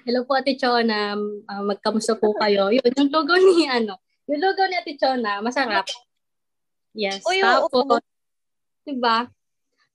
[0.08, 1.20] Hello po, Ate Chona.
[1.20, 2.72] Uh, magkamusta po kayo?
[2.72, 4.00] Yun, yung logo ni ano.
[4.28, 5.88] Yung logo ni Ate Chona, masarap.
[6.92, 7.24] Yes.
[7.24, 7.72] Uy, oo.
[7.72, 8.04] Tapos,
[8.84, 9.28] di ba?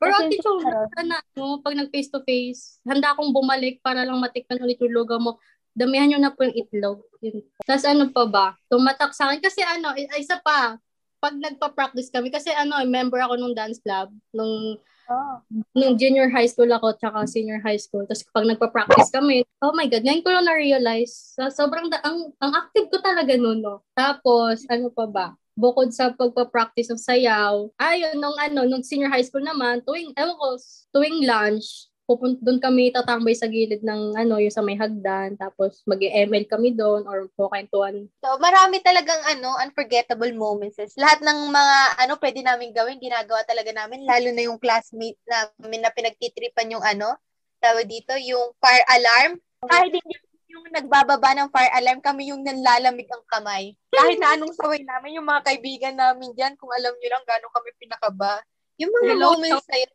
[0.01, 4.65] Pero Ate Chona, sana, no, pag nag-face to face, handa akong bumalik para lang matikman
[4.65, 5.33] ulit yung logo mo.
[5.73, 6.99] Damihan nyo na po yung itlog.
[7.25, 7.45] Yun.
[7.65, 8.47] Tapos ano pa ba?
[8.69, 9.41] Tumatak sa akin.
[9.41, 10.77] Kasi ano, isa pa,
[11.23, 14.77] pag nagpa-practice kami, kasi ano, member ako nung dance club, nung
[15.11, 15.43] Oh.
[15.75, 18.07] nung junior high school ako tsaka senior high school.
[18.07, 21.37] Tapos pag nagpa-practice kami, oh my God, ngayon ko lang na-realize.
[21.37, 23.85] So, sobrang, da- ang, ang active ko talaga noon, no?
[23.93, 25.27] Tapos, ano pa ba?
[25.53, 30.37] Bukod sa pagpa-practice ng sayaw, ayun, nung ano, nung senior high school naman, tuwing, ewan
[30.39, 30.49] ko,
[30.97, 35.81] tuwing lunch, pupunta doon kami tatambay sa gilid ng ano, yung sa may hagdan, tapos
[35.87, 38.11] mag-ML kami doon or kukwentuhan.
[38.21, 40.79] So, marami talagang ano, unforgettable moments.
[40.99, 45.81] Lahat ng mga ano pwede namin gawin, ginagawa talaga namin, lalo na yung classmate namin
[45.83, 47.15] na pinagtitripan yung ano,
[47.63, 49.39] tawag dito, yung fire alarm.
[49.63, 50.19] Kahit hindi
[50.53, 53.73] yung nagbababa ng fire alarm, kami yung nanlalamig ang kamay.
[53.89, 57.55] Kahit na anong saway namin, yung mga kaibigan namin dyan, kung alam nyo lang gano'ng
[57.57, 58.45] kami pinakaba.
[58.77, 59.93] Yung mga Hello, moments na yun,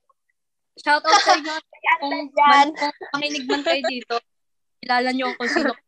[0.78, 1.54] Shout out sa inyo
[1.98, 2.30] kung, yan.
[2.38, 4.16] man, kung makinig man kayo dito.
[4.82, 5.74] Kilala niyo kung sino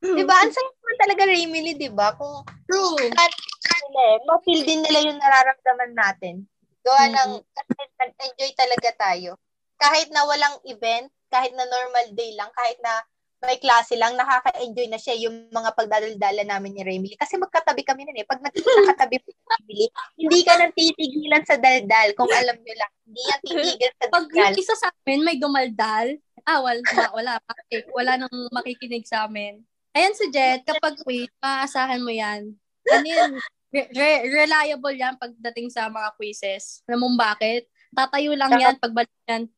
[0.00, 0.34] Di ba?
[0.40, 2.16] Ang saya naman talaga, Raymily, di ba?
[2.16, 2.96] Kung True.
[3.04, 6.48] eh, ma-feel din nila yung nararamdaman natin.
[6.80, 9.36] Gawa ng, kasi nag-enjoy talaga tayo.
[9.76, 13.04] Kahit na walang event, kahit na normal day lang, kahit na
[13.40, 17.16] may klase lang, nakaka-enjoy na siya yung mga pagdadaldala namin ni Remily.
[17.16, 18.28] Kasi magkatabi kami nun eh.
[18.28, 19.86] Pag nakatabi mo si Remily,
[20.20, 22.12] hindi ka nang titigilan sa daldal.
[22.12, 24.40] Kung alam nyo lang, hindi yan titigil sa Pag daldal.
[24.52, 26.06] yung isa sa amin may dumaldal,
[26.44, 26.80] ah, wala,
[27.16, 29.64] wala, okay, wala nang makikinig sa amin.
[29.90, 32.54] Ayan si Jet, kapag quiz, maaasahan mo yan.
[32.86, 33.32] Ano yan?
[33.70, 36.82] Re- reliable yan pagdating sa mga quizzes.
[36.86, 37.66] Alam mo bakit?
[37.90, 39.48] Tatayo lang yan, pagbalik yan.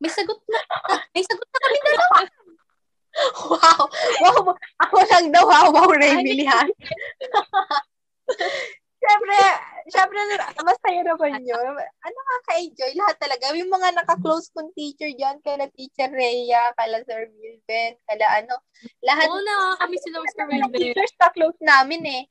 [0.00, 0.60] May sagot na.
[1.12, 2.18] May sagot na kami dalawa.
[3.50, 3.90] Wow!
[4.22, 4.54] Wow!
[4.86, 6.62] Ako lang daw, wow, wow, Remily ha.
[9.00, 9.38] Siyempre,
[9.88, 10.20] siyempre,
[10.60, 11.72] masaya naman yun.
[11.80, 12.92] Ano nakaka-enjoy?
[13.00, 13.56] Lahat talaga.
[13.56, 18.60] Yung mga naka-close kong teacher dyan, kala Teacher Rhea, kala Sir Wilben, kala ano,
[19.00, 20.76] lahat Oo na, kami sila mga Wilber.
[20.76, 22.22] teachers ka-close namin eh.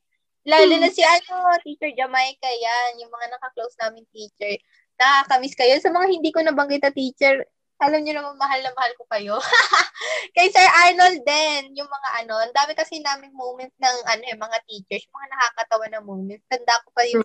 [0.46, 4.54] Lalo na si ano, Teacher Jamaica yan, yung mga naka-close namin teacher.
[4.96, 5.74] Nakakamiss kayo.
[5.82, 7.44] Sa mga hindi ko nabanggit na teacher,
[7.80, 9.34] alam niyo naman mahal na mahal ko kayo.
[10.36, 14.36] Kay Sir Arnold din, yung mga ano, ang dami kasi naming moments ng ano eh,
[14.36, 16.44] mga teachers, mga nakakatawa na moments.
[16.44, 17.24] Tanda ko pa yung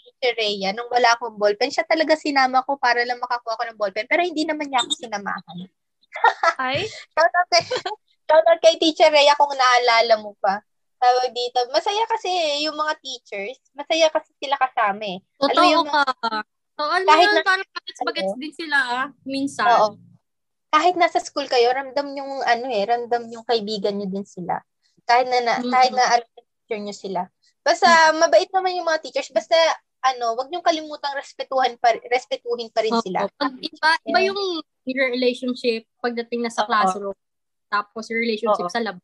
[0.00, 3.78] teacher Rhea, nung wala akong ballpen, siya talaga sinama ko para lang makakuha ko ng
[3.78, 5.58] ballpen, pero hindi naman niya ako sinamahan.
[6.72, 6.88] Ay?
[7.12, 7.62] Shoutout kay,
[8.32, 10.64] shoutout kay Teacher Rhea kung naalala mo pa.
[10.96, 11.60] Tawag dito.
[11.76, 12.32] Masaya kasi
[12.64, 15.18] yung mga teachers, masaya kasi sila kasama eh.
[15.20, 16.40] Alam Totoo yung ka.
[16.76, 19.64] So, ano Kahit yun, na- parang bagets-bagets din sila ah, minsan.
[19.66, 19.88] Oo.
[20.68, 24.60] Kahit nasa school kayo, ramdam yung ano eh, ramdam yung kaibigan nyo din sila.
[25.08, 25.72] Kahit na, na Mhm.
[25.72, 27.20] kahit na alam ng teacher nyo sila.
[27.64, 29.32] Basta, mabait naman yung mga teachers.
[29.32, 29.56] Basta,
[30.04, 33.00] ano, wag niyong kalimutang respetuhan pa, respetuhin pa rin Oo.
[33.00, 33.24] sila.
[33.40, 34.38] Pag iba, iba yung
[34.86, 36.68] relationship pagdating na sa Oo.
[36.68, 37.16] classroom.
[37.72, 38.74] Tapos yung relationship Oo.
[38.74, 39.00] sa lab.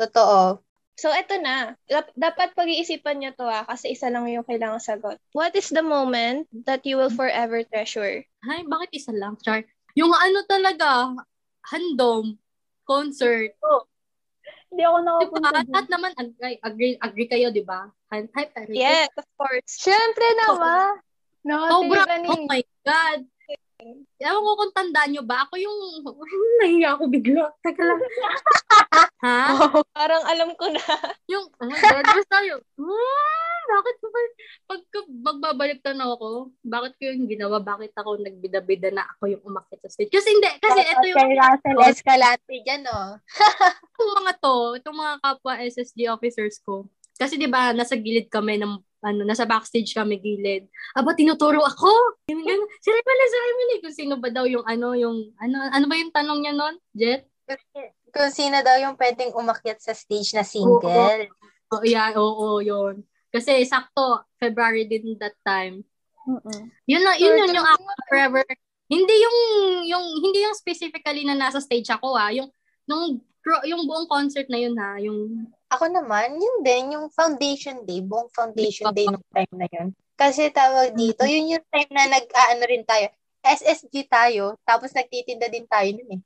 [0.00, 0.64] Totoo.
[0.98, 1.78] So, eto na.
[1.86, 5.14] Dap- dapat pag-iisipan nyo to ah, kasi isa lang yung kailangang sagot.
[5.30, 8.26] What is the moment that you will forever treasure?
[8.42, 9.62] Ay, bakit isa lang, Char?
[9.94, 11.14] Yung ano talaga,
[11.70, 12.34] handom,
[12.82, 13.54] concert.
[14.74, 15.60] Hindi ako nakapunta ba?
[15.62, 15.70] dun.
[15.70, 17.86] Lahat naman agree, agree, agree kayo, di ba?
[18.74, 19.70] Yes, of course.
[19.70, 20.98] Syempre naman.
[21.46, 22.10] No, Sobra.
[22.26, 23.22] Oh my God.
[24.18, 25.46] Ewan ko kung tandaan nyo ba?
[25.46, 25.78] Ako yung,
[26.58, 27.54] nahiya ako bigla.
[27.62, 28.02] Teka lang.
[29.22, 29.38] ha?
[29.98, 30.82] Parang alam ko na.
[31.30, 34.20] Yung, oh my God, basta yung, ah, bakit ko ba,
[34.64, 37.60] pagka magbabalik na ako, bakit ko yung ginawa?
[37.60, 40.12] Bakit ako nagbida-bida na ako yung umakit sa stage?
[40.12, 43.20] Kasi hindi, kasi ito yung, Kay Russell Escalante dyan, oh.
[43.92, 46.88] itong mga to, itong mga kapwa SSG officers ko.
[47.18, 50.66] Kasi di ba nasa gilid kami ng ano, nasa backstage kami gilid.
[50.94, 51.90] Aba, tinuturo ako.
[52.30, 53.76] Ganun, Si Emily, si Emily.
[53.82, 57.26] Kung sino ba daw yung ano, yung, ano, ano ba yung tanong niya nun, Jet?
[58.08, 61.28] Kung sino daw yung pwedeng umakyat sa stage na single.
[61.68, 63.04] Oo, yan, oo, yun.
[63.28, 65.84] Kasi sakto, February din that time.
[66.24, 66.72] Mm-mm.
[66.88, 68.44] Yun na, yun yun yung ako forever.
[68.88, 69.38] Hindi yung,
[69.84, 72.32] yung, hindi yung specifically na nasa stage ako ah.
[72.32, 72.48] Yung,
[72.88, 73.20] nung,
[73.68, 74.96] yung buong concert na yun ha.
[75.00, 79.92] Yung, Ako naman, yun din, yung foundation day, buong foundation day nung time na yun.
[80.16, 83.12] Kasi tawag dito, yun yung time na nag-aano rin tayo.
[83.44, 86.20] SSG tayo, tapos nagtitinda din tayo nun eh.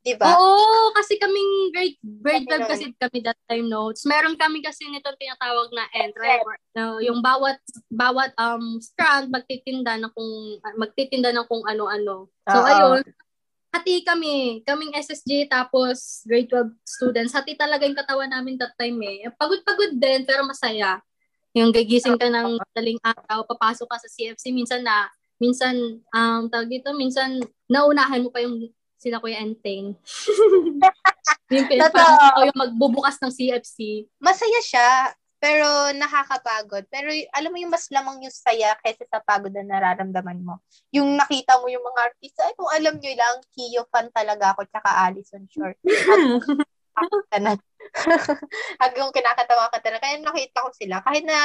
[0.00, 0.32] Di ba?
[0.32, 2.70] Oo, kasi kaming grade, grade Kami 12 nun.
[2.72, 4.08] kasi kami that time notes.
[4.08, 6.40] Meron kami kasi nitong tinatawag na entry.
[6.72, 7.60] No, yung bawat,
[7.92, 12.32] bawat um strand magtitinda na kung, magtitinda ng kung ano-ano.
[12.48, 12.64] So, Oo.
[12.64, 13.04] ayun.
[13.70, 17.36] Hati kami, kaming SSG tapos grade 12 students.
[17.36, 19.28] Hati talaga yung katawan namin that time eh.
[19.36, 20.98] Pagod-pagod din pero masaya.
[21.54, 25.06] Yung gigising ka ng daling araw, papasok ka sa CFC, minsan na,
[25.38, 25.74] minsan,
[26.14, 29.96] um, tawag dito, minsan, naunahan mo pa yung sila Kuya Enteng.
[31.56, 34.04] yung parang ikaw yung magbubukas ng CFC.
[34.20, 34.88] Masaya siya,
[35.40, 36.84] pero nakakapagod.
[36.92, 40.60] Pero alam mo yung mas lamang yung saya kaysa sa pagod na nararamdaman mo.
[40.92, 44.68] Yung nakita mo yung mga artista, ay kung alam nyo lang, Kio fan talaga ako,
[44.68, 45.80] tsaka Alison Short.
[48.80, 50.04] Hanggang kinakatawa ka talaga.
[50.04, 51.00] Kaya nakita ko sila.
[51.00, 51.38] Kahit na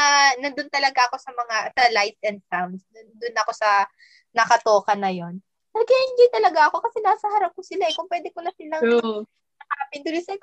[0.44, 2.84] nandun talaga ako sa mga sa lights and sounds.
[2.92, 3.88] Nandun ako sa
[4.36, 5.40] nakatoka na yon.
[5.76, 7.94] Nag-enjoy talaga ako kasi nasa harap ko sila eh.
[7.94, 9.28] Kung pwede ko lang silang True.
[9.66, 10.34] hanapin doon sa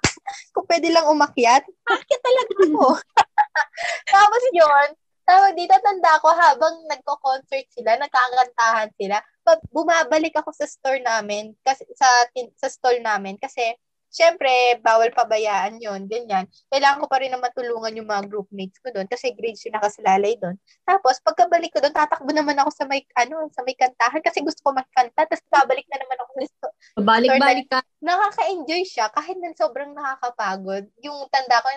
[0.53, 2.87] kung, pwede lang umakyat, umakyat talaga ako.
[4.15, 4.89] Tapos yun,
[5.25, 9.17] tawag dito, tanda ko habang nagko-concert sila, nagkakantahan sila,
[9.73, 12.07] bumabalik ako sa store namin, kasi sa
[12.59, 13.73] sa stall namin kasi
[14.13, 16.45] Siyempre, bawal pabayaan yon ganyan.
[16.69, 20.37] Kailangan ko pa rin na matulungan yung mga groupmates ko doon kasi grades yung nakasalalay
[20.37, 20.61] doon.
[20.85, 24.61] Tapos, pagkabalik ko doon, tatakbo naman ako sa may, ano, sa may kantahan kasi gusto
[24.61, 25.25] ko magkanta.
[25.25, 26.33] Tapos, babalik na naman ako.
[27.01, 27.81] Balik-balik ka.
[28.05, 30.93] Nakaka-enjoy siya kahit na sobrang nakakapagod.
[31.01, 31.69] Yung tanda ko,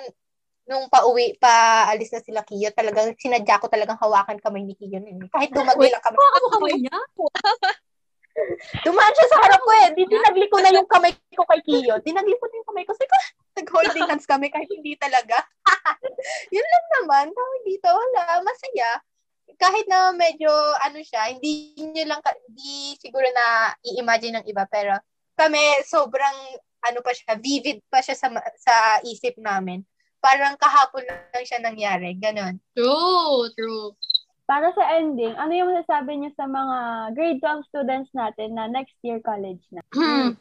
[0.66, 5.00] nung pauwi, paalis na sila Kiyo, talagang sinadya ko talagang hawakan kamay ni Kiyo.
[5.00, 5.30] nun.
[5.32, 6.18] Kahit dumagli lang kami.
[6.20, 6.98] Baka mo kamay niya?
[8.84, 9.88] Dumaan siya sa harap ko eh.
[9.96, 11.96] Di dinagli ko na yung kamay ko kay Kiyo.
[12.04, 12.92] Dinagli ko na yung kamay ko.
[12.92, 13.18] Sabi ko,
[13.60, 15.40] nag-holding hands kami kahit hindi talaga.
[16.56, 17.26] Yun lang naman.
[17.32, 18.44] Tawag dito, wala.
[18.44, 18.92] Masaya.
[19.56, 20.52] Kahit na medyo,
[20.84, 22.20] ano siya, hindi nyo lang,
[22.52, 24.68] hindi siguro na i-imagine ng iba.
[24.68, 25.00] Pero
[25.40, 28.28] kami, sobrang, ano pa siya, vivid pa siya sa,
[28.60, 29.82] sa isip namin.
[30.20, 32.18] Parang kahapon lang siya nangyari.
[32.20, 32.60] Ganon.
[32.76, 33.96] True, true.
[34.46, 36.78] Para sa ending, ano yung masasabi niyo sa mga
[37.18, 39.82] grade 12 students natin na next year college na?
[39.90, 40.38] Hmm.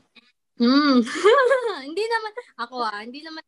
[0.60, 1.00] Hmm.
[1.88, 3.42] hindi naman, ako ah, hindi naman,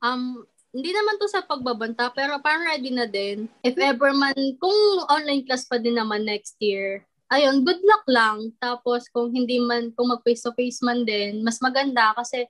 [0.00, 0.42] um,
[0.72, 3.52] hindi naman to sa pagbabanta, pero parang ready na din.
[3.60, 4.78] If ever man, kung
[5.12, 8.52] online class pa din naman next year, ayun, good luck lang.
[8.60, 12.48] Tapos kung hindi man, kung mag face to face man din, mas maganda kasi,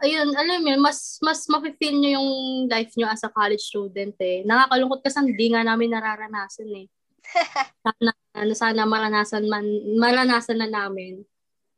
[0.00, 2.30] ayun, alam mo yun, mas, mas mafe-feel nyo yung
[2.72, 4.40] life nyo as a college student eh.
[4.48, 6.86] Nakakalungkot kasi hindi nga namin nararanasan eh.
[7.84, 9.66] Sana, ano, sana maranasan man,
[10.00, 11.22] maranasan na namin.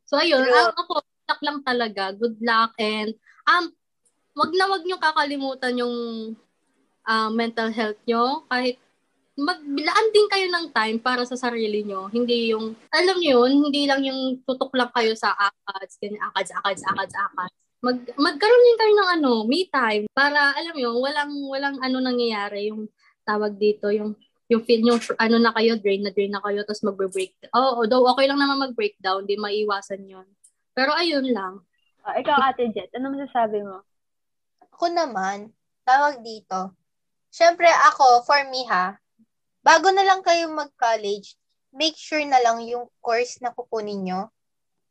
[0.06, 0.72] So ayun, True.
[0.76, 2.02] ako, good luck lang talaga.
[2.14, 3.16] Good luck and
[3.48, 3.72] um
[4.34, 5.96] wag na wag niyo kakalimutan yung
[7.06, 8.80] ah, mental health nyo kahit
[9.34, 12.06] maglaan din kayo ng time para sa sarili nyo.
[12.06, 16.54] Hindi yung, alam nyo yun, hindi lang yung tutok lang kayo sa akads, ganyan, akads,
[16.54, 17.56] akads, akads, akads.
[17.84, 22.72] Mag, magkaroon din kayo ng ano, me time para, alam nyo, walang, walang ano nangyayari,
[22.72, 22.88] yung
[23.28, 24.16] tawag dito, yung
[24.48, 27.48] yung feel yung ano na kayo, drain na drain na kayo, tapos magbe-break.
[27.52, 30.28] Oh, although okay lang naman mag-breakdown, di maiwasan yon
[30.76, 31.64] Pero ayun lang.
[32.04, 33.80] Ah, ikaw, Ate Jet, ano masasabi mo?
[34.68, 35.48] Ako naman,
[35.88, 36.76] tawag dito,
[37.32, 39.00] syempre ako, for me ha,
[39.64, 41.40] bago na lang kayo mag-college,
[41.72, 44.20] make sure na lang yung course na kukunin nyo,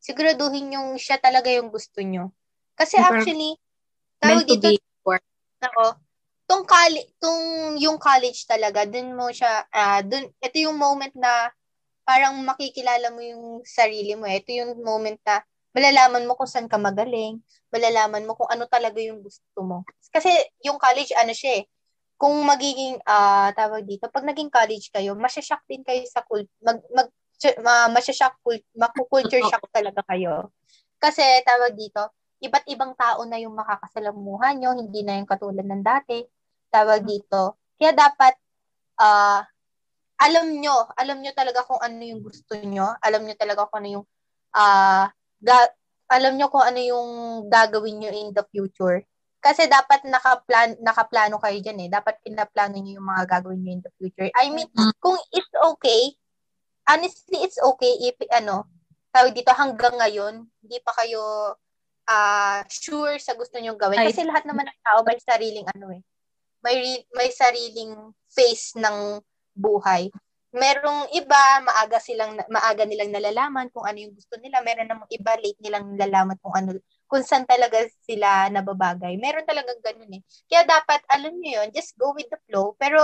[0.01, 2.33] siguraduhin yung siya talaga yung gusto nyo.
[2.73, 3.57] Kasi actually,
[4.19, 4.83] tawag to dito,
[5.63, 5.85] ako,
[6.49, 7.43] tong college, tong
[7.79, 11.49] yung college talaga, dun mo siya, ah dun, ito yung moment na
[12.03, 14.27] parang makikilala mo yung sarili mo.
[14.27, 15.39] Ito yung moment na
[15.73, 17.39] malalaman mo kung saan ka magaling,
[17.71, 19.87] malalaman mo kung ano talaga yung gusto mo.
[20.11, 20.29] Kasi
[20.61, 21.65] yung college, ano siya eh,
[22.19, 26.79] kung magiging, ah tawag dito, pag naging college kayo, masyashock din kayo sa cult, mag,
[26.93, 27.09] mag,
[27.63, 30.53] ma, masyashock, cult, makukulture shock talaga kayo.
[31.01, 35.83] Kasi tawag dito, iba't ibang tao na yung makakasalamuhan nyo, hindi na yung katulad ng
[35.83, 36.19] dati.
[36.67, 37.55] Tawag dito.
[37.79, 38.35] Kaya dapat,
[38.99, 39.47] ah
[40.23, 43.89] alam nyo, alam nyo talaga kung ano yung gusto nyo, alam nyo talaga kung ano
[43.99, 44.05] yung,
[44.55, 45.11] ah
[45.43, 45.73] ga-
[46.07, 47.09] alam nyo kung ano yung
[47.49, 49.03] gagawin nyo in the future.
[49.43, 51.89] Kasi dapat nakaplan, nakaplano kayo dyan eh.
[51.91, 54.31] Dapat pinaplano nyo yung mga gagawin nyo in the future.
[54.39, 54.71] I mean,
[55.03, 56.15] kung it's okay,
[56.87, 58.63] honestly, it's okay if, ano,
[59.11, 61.19] tawag dito, hanggang ngayon, hindi pa kayo
[62.07, 63.99] ah sure sa gusto nyong gawin.
[64.03, 66.01] Kasi lahat naman ng tao may sariling ano eh.
[66.63, 69.19] May, re- may sariling face ng
[69.51, 70.07] buhay.
[70.53, 74.61] Merong iba, maaga silang, maaga nilang nalalaman kung ano yung gusto nila.
[74.63, 76.77] Meron namang iba, late nilang nalalaman kung ano,
[77.09, 79.17] kung saan talaga sila nababagay.
[79.17, 80.21] Meron talagang ganun eh.
[80.47, 82.77] Kaya dapat, alam nyo yun, just go with the flow.
[82.77, 83.01] Pero,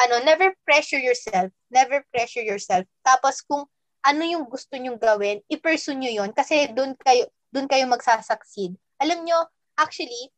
[0.00, 1.52] ano, never pressure yourself.
[1.68, 2.88] Never pressure yourself.
[3.04, 3.68] Tapos, kung
[4.02, 6.30] ano yung gusto nyong gawin, i-pursue nyo yun.
[6.32, 8.76] Kasi doon kayo, doon kayo magsasucceed.
[9.00, 9.38] Alam nyo,
[9.78, 10.32] actually,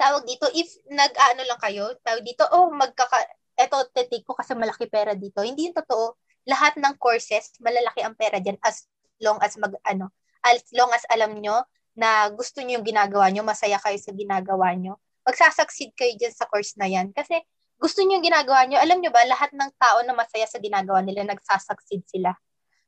[0.00, 3.20] tawag dito, if nag-ano lang kayo, tawag dito, oh, magkaka,
[3.60, 5.44] eto, titik ko kasi malaki pera dito.
[5.44, 6.16] Hindi yung totoo.
[6.48, 8.88] Lahat ng courses, malalaki ang pera dyan as
[9.20, 10.08] long as mag, ano,
[10.40, 11.60] as long as alam nyo
[11.92, 14.96] na gusto nyo yung ginagawa nyo, masaya kayo sa ginagawa nyo,
[15.28, 17.12] magsasucceed kayo dyan sa course na yan.
[17.12, 17.36] Kasi
[17.76, 21.04] gusto nyo yung ginagawa nyo, alam nyo ba, lahat ng tao na masaya sa ginagawa
[21.04, 22.32] nila, nagsasucceed sila.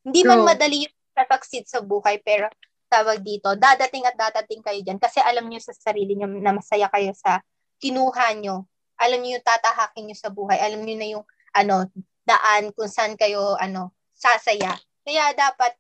[0.00, 0.48] Hindi man True.
[0.48, 0.94] madali yung
[1.28, 2.48] succeed sa buhay, pero
[2.92, 6.92] tawag dito, dadating at dadating kayo dyan kasi alam nyo sa sarili nyo na masaya
[6.92, 7.40] kayo sa
[7.80, 8.68] kinuha nyo.
[9.00, 10.60] Alam nyo yung tatahakin nyo sa buhay.
[10.60, 11.24] Alam nyo na yung
[11.56, 11.88] ano,
[12.28, 14.76] daan kung saan kayo ano, sasaya.
[15.02, 15.74] Kaya dapat,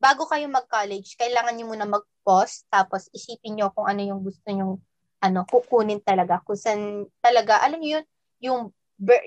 [0.00, 4.80] bago kayo mag-college, kailangan nyo muna mag-pause, tapos isipin nyo kung ano yung gusto nyo
[5.22, 6.42] ano, kukunin talaga.
[6.42, 8.04] Kung saan talaga, alam nyo yun,
[8.42, 8.60] yung,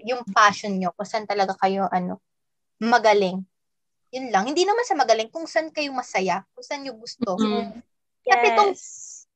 [0.04, 2.20] yung passion nyo, kung saan talaga kayo ano,
[2.84, 3.46] magaling.
[4.14, 4.46] Yun lang.
[4.50, 7.38] Hindi naman sa magaling, kung saan kayo masaya, kung saan nyo gusto.
[7.40, 7.82] Mm.
[8.26, 8.74] Kasi itong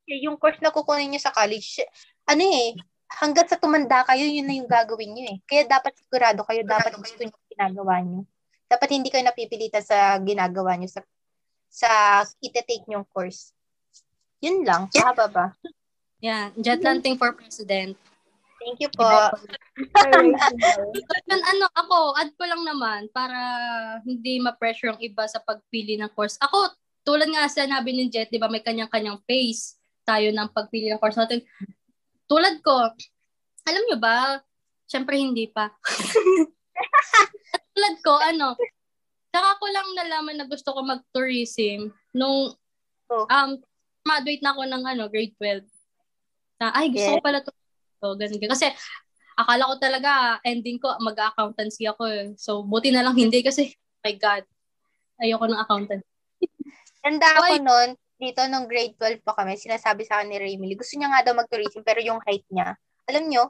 [0.10, 1.86] yung course na kukunin nyo sa college,
[2.25, 2.73] ano eh,
[3.21, 5.38] hanggang sa tumanda kayo, yun na yung gagawin nyo eh.
[5.45, 8.19] Kaya dapat sigurado kayo, dapat gusto nyo yung ginagawa nyo.
[8.69, 11.01] Dapat hindi kayo napipilitan sa ginagawa nyo, sa,
[11.69, 11.91] sa
[12.41, 13.53] ite-take nyong course.
[14.41, 14.89] Yun lang.
[14.93, 15.45] Mahaba ba?
[16.19, 17.95] Yeah, jet landing for president.
[18.60, 19.08] Thank you po.
[21.26, 23.38] Then, ano, ako, add ko lang naman para
[24.04, 26.36] hindi ma-pressure yung iba sa pagpili ng course.
[26.43, 31.00] Ako, tulad nga sinabi ni Jet, di ba, may kanyang-kanyang pace tayo ng pagpili ng
[31.00, 31.39] course natin.
[32.28, 32.76] Tulad ko,
[33.63, 34.43] alam nyo ba,
[34.86, 35.72] syempre hindi pa.
[37.76, 38.60] Tulad ko, ano,
[39.30, 42.54] saka ko lang nalaman na gusto ko mag-tourism nung
[43.10, 43.26] Oh.
[43.26, 43.58] um,
[44.06, 45.65] graduate na ako ng ano, grade 12.
[46.62, 47.17] Na, ay, gusto Yeah.
[47.17, 47.50] ko pala to.
[47.99, 48.39] So, ganun.
[48.39, 48.67] Kasi,
[49.35, 52.25] akala ko talaga, ending ko, mag-accountancy ako eh.
[52.35, 53.71] So, buti na lang hindi kasi,
[54.03, 54.43] my God,
[55.19, 56.03] ayoko ng accountant.
[57.03, 57.63] Tanda ako Why?
[57.63, 61.23] noon, dito nung grade 12 pa kami, sinasabi sa akin ni Raymily, gusto niya nga
[61.23, 62.75] daw mag-tourism, pero yung height niya,
[63.07, 63.47] alam nyo,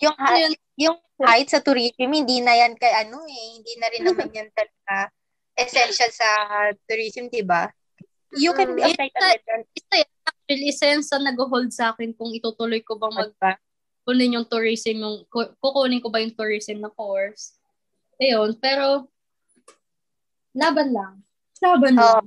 [0.00, 4.02] yung, Ano yung height sa tourism, hindi na yan kay ano eh, hindi na rin
[4.04, 5.08] naman yan talaga
[5.56, 6.28] essential sa
[6.88, 7.68] tourism, di ba?
[8.32, 8.96] You can be a Mm.
[8.96, 9.64] flight attendant.
[9.76, 13.52] Isa yan, actually, isa yan sa nag-hold sa akin kung itutuloy ko bang mag Diba?
[14.02, 17.54] Kunin yung tourism, yung, ku- kukunin ko ba yung tourism na course.
[18.18, 19.06] Ayun, pero,
[20.52, 21.14] laban lang.
[21.62, 22.26] Laban lang.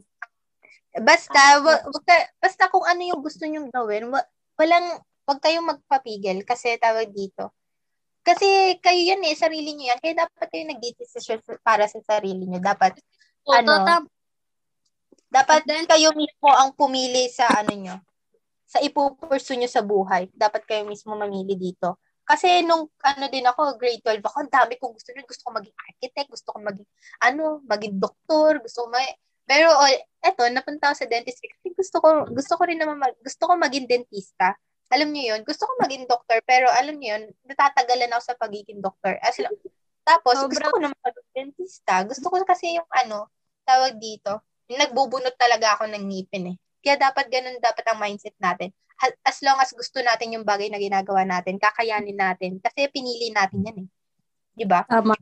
[0.95, 4.23] Basta, wa, wag ka- basta kung ano yung gusto nyong gawin, wa,
[4.55, 7.51] walang, wag kayong magpapigil kasi tawag dito.
[8.25, 9.99] Kasi kayo yan eh, sarili nyo yan.
[10.01, 12.57] Kaya dapat kayo nag-decision para sa sarili nyo.
[12.57, 12.97] Dapat,
[13.45, 13.85] So, Ano?
[13.85, 14.09] tata-
[15.29, 17.95] dapat Then- kayo mismo ang pumili sa ano nyo,
[18.75, 20.27] sa ipupursu nyo sa buhay.
[20.35, 22.03] Dapat kayo mismo mamili dito.
[22.27, 25.23] Kasi nung ano din ako, grade 12 ako, ang dami kong gusto nun.
[25.23, 26.87] Gusto ko maging architect, gusto ko maging,
[27.23, 29.07] ano, maging doktor, gusto ko mag...
[29.45, 29.91] Pero, oh,
[30.25, 31.47] eto, napunta ako sa dentistry.
[31.53, 34.57] Kasi gusto ko, gusto ko rin naman, mag, gusto ko maging dentista.
[34.89, 38.81] Alam niyo yun, gusto ko maging doktor, pero alam niyo yun, natatagalan ako sa pagiging
[38.81, 39.21] doktor.
[39.21, 39.37] As,
[40.01, 42.01] tapos, gusto Sobrang- ko naman maging dentista.
[42.09, 43.29] Gusto ko kasi yung ano,
[43.69, 46.57] tawag dito, nagbubunot talaga ako ng ngipin eh.
[46.85, 48.69] Kaya dapat ganun dapat ang mindset natin.
[49.25, 52.61] as long as gusto natin yung bagay na ginagawa natin, kakayanin natin.
[52.61, 53.87] Kasi pinili natin yan eh.
[54.55, 54.85] Di ba?
[54.87, 55.17] Tama.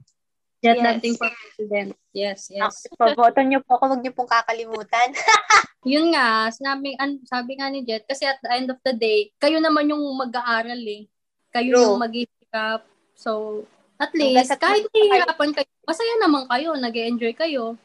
[0.64, 0.86] Jet Yes.
[0.86, 1.89] landing for president.
[2.16, 2.88] Yes, yes.
[2.95, 5.09] Paboto niyo po ako, wag niyo pong kakalimutan.
[5.91, 9.34] Yun nga, sinabi, an, sabi nga ni Jet, kasi at the end of the day,
[9.41, 11.11] kayo naman yung mag-aaral eh.
[11.51, 11.84] Kayo True.
[11.84, 12.88] yung mag-isikap.
[13.18, 13.64] So,
[13.99, 17.76] at least, kahit nahihirapan kayo, masaya naman kayo, nag enjoy kayo.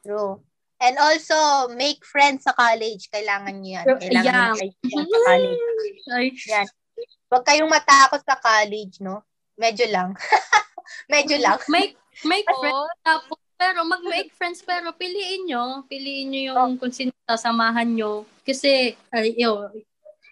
[0.00, 0.40] True.
[0.82, 3.06] And also, make friends sa college.
[3.08, 3.86] Kailangan niyo yan.
[4.02, 4.50] Kailangan Yeah.
[4.50, 6.40] niyo kaibigan sa college.
[6.52, 6.66] Yan.
[7.30, 9.22] Huwag kayong matakot sa college, no?
[9.54, 10.18] Medyo lang.
[11.14, 11.62] Medyo lang.
[11.72, 11.94] make,
[12.26, 12.58] make Oo.
[12.58, 15.86] friends, tapos, pero mag-make friends, pero piliin nyo.
[15.86, 16.66] Piliin nyo Oh.
[16.66, 18.26] yung kung sino sasamahan nyo.
[18.42, 19.70] Kasi, ay, yo,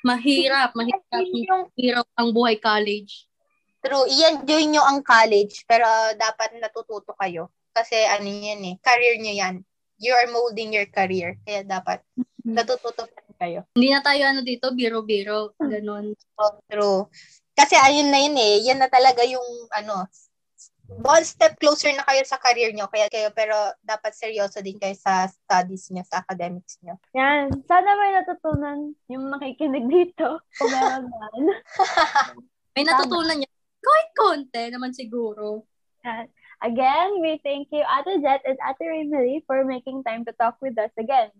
[0.02, 3.30] mahirap, mahirap, mahirap ang buhay college.
[3.80, 5.86] True, i-enjoy nyo ang college, pero
[6.18, 7.48] dapat natututo kayo.
[7.70, 9.56] Kasi ano yan eh, career nyo yan.
[10.00, 11.36] You are molding your career.
[11.44, 12.00] Kaya dapat
[12.40, 13.60] natututo pa rin kayo.
[13.76, 16.16] Hindi na tayo ano dito, biro-biro, ganun.
[16.40, 17.06] Oh, true.
[17.52, 19.44] Kasi ayun na yun eh, yan na talaga yung
[19.76, 20.08] ano,
[20.98, 22.90] one step closer na kayo sa career nyo.
[22.90, 26.98] Kaya kayo, pero dapat seryoso din kayo sa studies nyo, sa academics nyo.
[27.14, 27.52] Yan.
[27.68, 30.42] Sana may natutunan yung makikinig dito.
[30.58, 31.44] Kung meron man.
[32.74, 33.50] May natutunan niya.
[33.82, 35.66] Kahit konti naman siguro.
[36.06, 36.30] Yan.
[36.60, 40.76] Again, we thank you, Ate Jet and Ate Emily, for making time to talk with
[40.76, 41.32] us again.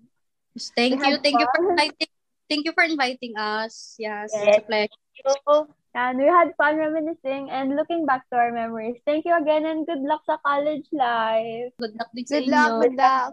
[0.74, 1.12] Thank We you.
[1.14, 2.10] had Thank you for inviting
[2.50, 3.94] Thank you for inviting us.
[4.00, 4.42] Yes, Yes.
[4.48, 5.00] it's a pleasure.
[5.46, 8.98] So, And we had fun reminiscing and looking back to our memories.
[9.06, 11.74] Thank you again and good luck sa college life.
[11.82, 13.30] Good luck din sa Good luck, good luck.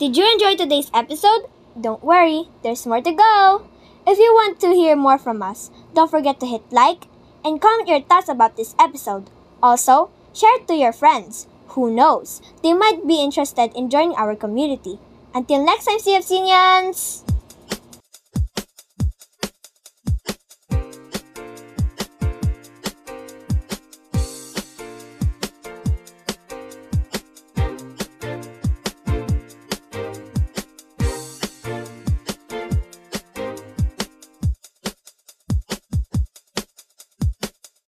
[0.00, 1.48] Did you enjoy today's episode?
[1.76, 3.68] Don't worry, there's more to go.
[4.08, 7.04] If you want to hear more from us, don't forget to hit like
[7.44, 9.28] and comment your thoughts about this episode.
[9.60, 10.08] Also,
[10.38, 11.48] share it to your friends.
[11.74, 12.40] Who knows?
[12.62, 14.98] They might be interested in joining our community.
[15.34, 17.26] Until next time, CFCnians!